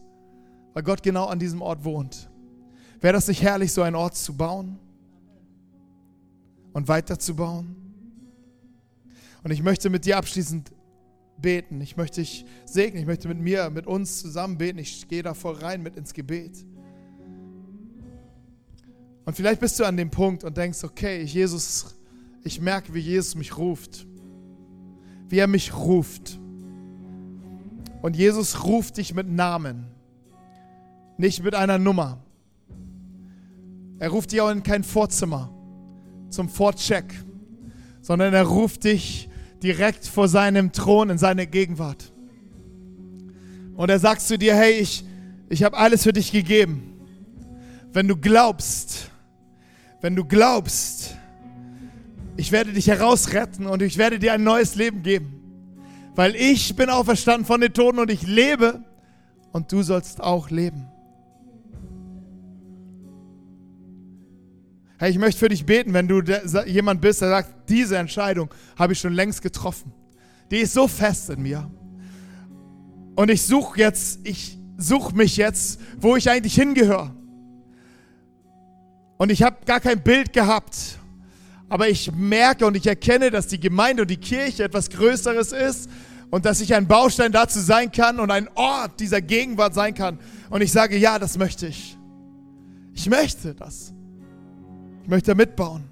weil 0.73 0.81
Gott 0.81 1.03
genau 1.03 1.25
an 1.25 1.37
diesem 1.37 1.61
Ort 1.61 1.83
wohnt. 1.83 2.27
Wäre 2.99 3.13
das 3.13 3.27
nicht 3.27 3.43
herrlich, 3.43 3.71
so 3.71 3.83
einen 3.83 3.95
Ort 3.95 4.15
zu 4.15 4.35
bauen 4.35 4.79
und 6.73 6.87
weiterzubauen? 6.87 7.75
Und 9.43 9.51
ich 9.51 9.61
möchte 9.61 9.91
mit 9.91 10.05
dir 10.05 10.17
abschließend 10.17 10.71
beten. 11.37 11.81
Ich 11.81 11.95
möchte 11.95 12.21
dich 12.21 12.45
segnen. 12.65 13.01
Ich 13.01 13.05
möchte 13.05 13.27
mit 13.27 13.37
mir, 13.37 13.69
mit 13.69 13.85
uns 13.85 14.21
zusammen 14.21 14.57
beten. 14.57 14.79
Ich 14.79 15.07
gehe 15.07 15.21
da 15.21 15.35
voll 15.35 15.55
rein 15.55 15.83
mit 15.83 15.95
ins 15.95 16.15
Gebet. 16.15 16.65
Und 19.25 19.35
vielleicht 19.35 19.59
bist 19.59 19.79
du 19.79 19.83
an 19.83 19.97
dem 19.97 20.09
Punkt 20.09 20.43
und 20.43 20.57
denkst, 20.57 20.83
okay, 20.83 21.21
Jesus, 21.21 21.95
ich 22.43 22.59
merke, 22.59 22.93
wie 22.95 22.99
Jesus 22.99 23.35
mich 23.35 23.55
ruft. 23.55 24.07
Wie 25.29 25.37
er 25.37 25.47
mich 25.47 25.75
ruft. 25.75 26.39
Und 28.03 28.17
Jesus 28.17 28.65
ruft 28.65 28.97
dich 28.97 29.15
mit 29.15 29.29
Namen, 29.29 29.85
nicht 31.17 31.41
mit 31.41 31.55
einer 31.55 31.77
Nummer. 31.77 32.21
Er 33.97 34.09
ruft 34.09 34.33
dich 34.33 34.41
auch 34.41 34.49
in 34.49 34.61
kein 34.61 34.83
Vorzimmer 34.83 35.49
zum 36.29 36.49
Vorcheck, 36.49 37.05
sondern 38.01 38.33
er 38.33 38.43
ruft 38.43 38.83
dich 38.83 39.29
direkt 39.63 40.05
vor 40.05 40.27
seinem 40.27 40.73
Thron 40.73 41.11
in 41.11 41.17
seine 41.17 41.47
Gegenwart. 41.47 42.11
Und 43.77 43.89
er 43.89 43.99
sagt 43.99 44.19
zu 44.19 44.37
dir, 44.37 44.53
hey, 44.53 44.73
ich, 44.73 45.05
ich 45.47 45.63
habe 45.63 45.77
alles 45.77 46.03
für 46.03 46.11
dich 46.11 46.33
gegeben. 46.33 46.99
Wenn 47.93 48.09
du 48.09 48.17
glaubst, 48.17 49.11
wenn 50.01 50.17
du 50.17 50.25
glaubst, 50.25 51.15
ich 52.35 52.51
werde 52.51 52.73
dich 52.73 52.87
herausretten 52.87 53.65
und 53.65 53.81
ich 53.81 53.97
werde 53.97 54.19
dir 54.19 54.33
ein 54.33 54.43
neues 54.43 54.75
Leben 54.75 55.03
geben 55.03 55.42
weil 56.15 56.35
ich 56.35 56.75
bin 56.75 56.89
auferstanden 56.89 57.45
von 57.45 57.61
den 57.61 57.73
Toten 57.73 57.99
und 57.99 58.11
ich 58.11 58.23
lebe 58.23 58.83
und 59.51 59.71
du 59.71 59.81
sollst 59.83 60.21
auch 60.21 60.49
leben. 60.49 60.87
Hey, 64.99 65.11
ich 65.11 65.17
möchte 65.17 65.39
für 65.39 65.49
dich 65.49 65.65
beten, 65.65 65.93
wenn 65.93 66.07
du 66.07 66.21
jemand 66.65 67.01
bist, 67.01 67.21
der 67.21 67.29
sagt, 67.29 67.69
diese 67.69 67.97
Entscheidung 67.97 68.53
habe 68.77 68.93
ich 68.93 68.99
schon 68.99 69.13
längst 69.13 69.41
getroffen. 69.41 69.91
Die 70.51 70.57
ist 70.57 70.73
so 70.73 70.87
fest 70.87 71.29
in 71.29 71.41
mir. 71.41 71.69
Und 73.15 73.29
ich 73.29 73.41
suche 73.41 73.79
jetzt, 73.79 74.19
ich 74.23 74.57
suche 74.77 75.15
mich 75.15 75.37
jetzt, 75.37 75.79
wo 75.99 76.15
ich 76.15 76.29
eigentlich 76.29 76.55
hingehöre. 76.55 77.15
Und 79.17 79.31
ich 79.31 79.43
habe 79.43 79.57
gar 79.65 79.79
kein 79.79 80.01
Bild 80.01 80.33
gehabt 80.33 80.99
aber 81.69 81.89
ich 81.89 82.11
merke 82.11 82.65
und 82.65 82.75
ich 82.75 82.85
erkenne, 82.87 83.31
dass 83.31 83.47
die 83.47 83.59
Gemeinde 83.59 84.03
und 84.03 84.11
die 84.11 84.17
Kirche 84.17 84.63
etwas 84.63 84.89
Größeres 84.89 85.51
ist 85.51 85.89
und 86.29 86.45
dass 86.45 86.61
ich 86.61 86.73
ein 86.73 86.87
Baustein 86.87 87.31
dazu 87.31 87.59
sein 87.59 87.91
kann 87.91 88.19
und 88.19 88.31
ein 88.31 88.49
Ort 88.55 88.99
dieser 88.99 89.21
Gegenwart 89.21 89.73
sein 89.73 89.93
kann. 89.93 90.19
Und 90.49 90.61
ich 90.61 90.71
sage, 90.71 90.97
ja, 90.97 91.19
das 91.19 91.37
möchte 91.37 91.67
ich. 91.67 91.97
Ich 92.93 93.09
möchte 93.09 93.53
das. 93.53 93.93
Ich 95.03 95.09
möchte 95.09 95.35
mitbauen. 95.35 95.83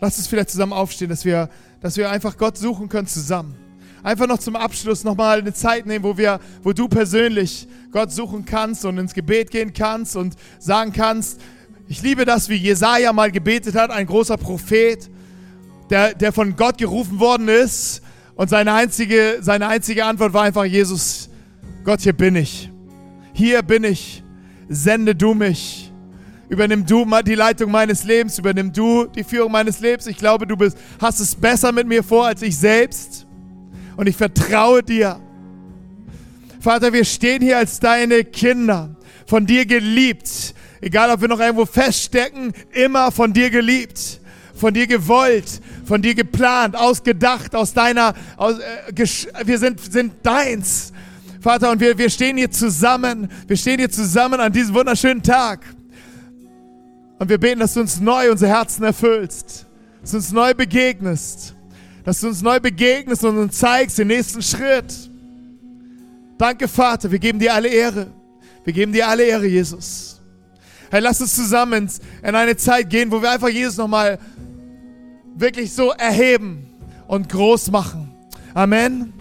Lass 0.00 0.18
uns 0.18 0.26
vielleicht 0.26 0.50
zusammen 0.50 0.72
aufstehen, 0.72 1.08
dass 1.08 1.24
wir, 1.24 1.48
dass 1.80 1.96
wir 1.96 2.10
einfach 2.10 2.36
Gott 2.36 2.58
suchen 2.58 2.88
können 2.88 3.06
zusammen. 3.06 3.54
Einfach 4.02 4.26
noch 4.26 4.38
zum 4.38 4.56
Abschluss 4.56 5.04
nochmal 5.04 5.38
eine 5.38 5.54
Zeit 5.54 5.86
nehmen, 5.86 6.02
wo, 6.02 6.16
wir, 6.16 6.40
wo 6.62 6.72
du 6.72 6.88
persönlich 6.88 7.68
Gott 7.92 8.10
suchen 8.10 8.44
kannst 8.44 8.84
und 8.84 8.98
ins 8.98 9.14
Gebet 9.14 9.50
gehen 9.50 9.72
kannst 9.72 10.16
und 10.16 10.34
sagen 10.58 10.92
kannst, 10.92 11.40
ich 11.88 12.02
liebe 12.02 12.24
das, 12.24 12.48
wie 12.48 12.54
Jesaja 12.54 13.12
mal 13.12 13.30
gebetet 13.30 13.74
hat, 13.74 13.90
ein 13.90 14.06
großer 14.06 14.36
Prophet, 14.36 15.10
der, 15.90 16.14
der 16.14 16.32
von 16.32 16.56
Gott 16.56 16.78
gerufen 16.78 17.20
worden 17.20 17.48
ist. 17.48 18.02
Und 18.34 18.48
seine 18.48 18.72
einzige, 18.72 19.38
seine 19.40 19.68
einzige 19.68 20.04
Antwort 20.04 20.32
war 20.32 20.42
einfach, 20.42 20.64
Jesus, 20.64 21.28
Gott, 21.84 22.00
hier 22.00 22.14
bin 22.14 22.36
ich. 22.36 22.70
Hier 23.34 23.62
bin 23.62 23.84
ich. 23.84 24.22
Sende 24.68 25.14
du 25.14 25.34
mich. 25.34 25.92
Übernimm 26.48 26.86
du 26.86 27.06
die 27.26 27.34
Leitung 27.34 27.70
meines 27.70 28.04
Lebens. 28.04 28.38
Übernimm 28.38 28.72
du 28.72 29.06
die 29.06 29.24
Führung 29.24 29.52
meines 29.52 29.80
Lebens. 29.80 30.06
Ich 30.06 30.16
glaube, 30.16 30.46
du 30.46 30.56
bist, 30.56 30.76
hast 31.00 31.20
es 31.20 31.34
besser 31.34 31.72
mit 31.72 31.86
mir 31.86 32.02
vor 32.02 32.26
als 32.26 32.42
ich 32.42 32.56
selbst. 32.56 33.26
Und 33.96 34.06
ich 34.08 34.16
vertraue 34.16 34.82
dir. 34.82 35.20
Vater, 36.60 36.92
wir 36.92 37.04
stehen 37.04 37.42
hier 37.42 37.58
als 37.58 37.80
deine 37.80 38.24
Kinder, 38.24 38.94
von 39.26 39.46
dir 39.46 39.66
geliebt. 39.66 40.54
Egal, 40.82 41.10
ob 41.10 41.20
wir 41.20 41.28
noch 41.28 41.38
irgendwo 41.38 41.64
feststecken, 41.64 42.52
immer 42.72 43.12
von 43.12 43.32
dir 43.32 43.50
geliebt, 43.50 44.20
von 44.52 44.74
dir 44.74 44.88
gewollt, 44.88 45.60
von 45.86 46.02
dir 46.02 46.12
geplant, 46.12 46.74
ausgedacht, 46.74 47.54
aus 47.54 47.72
deiner, 47.72 48.14
aus, 48.36 48.58
äh, 48.58 49.06
wir 49.44 49.58
sind, 49.58 49.80
sind 49.80 50.14
deins. 50.24 50.92
Vater, 51.40 51.70
und 51.70 51.80
wir, 51.80 51.96
wir 51.96 52.10
stehen 52.10 52.36
hier 52.36 52.50
zusammen, 52.50 53.30
wir 53.46 53.56
stehen 53.56 53.78
hier 53.78 53.92
zusammen 53.92 54.40
an 54.40 54.52
diesem 54.52 54.74
wunderschönen 54.74 55.22
Tag. 55.22 55.60
Und 57.20 57.28
wir 57.28 57.38
beten, 57.38 57.60
dass 57.60 57.74
du 57.74 57.80
uns 57.80 58.00
neu 58.00 58.32
unser 58.32 58.48
Herzen 58.48 58.82
erfüllst, 58.82 59.66
dass 60.00 60.10
du 60.10 60.16
uns 60.16 60.32
neu 60.32 60.52
begegnest, 60.52 61.54
dass 62.02 62.20
du 62.20 62.26
uns 62.26 62.42
neu 62.42 62.58
begegnest 62.58 63.24
und 63.24 63.38
uns 63.38 63.56
zeigst 63.56 63.98
den 63.98 64.08
nächsten 64.08 64.42
Schritt. 64.42 64.92
Danke, 66.38 66.66
Vater, 66.66 67.08
wir 67.08 67.20
geben 67.20 67.38
dir 67.38 67.54
alle 67.54 67.68
Ehre. 67.68 68.08
Wir 68.64 68.72
geben 68.72 68.92
dir 68.92 69.06
alle 69.06 69.22
Ehre, 69.22 69.46
Jesus. 69.46 70.11
Hey, 70.92 71.00
lass 71.00 71.22
uns 71.22 71.34
zusammen 71.34 71.90
in 72.22 72.34
eine 72.34 72.54
Zeit 72.54 72.90
gehen, 72.90 73.10
wo 73.10 73.22
wir 73.22 73.30
einfach 73.30 73.48
Jesus 73.48 73.78
nochmal 73.78 74.18
wirklich 75.34 75.72
so 75.72 75.92
erheben 75.92 76.66
und 77.08 77.30
groß 77.30 77.70
machen. 77.70 78.14
Amen. 78.52 79.14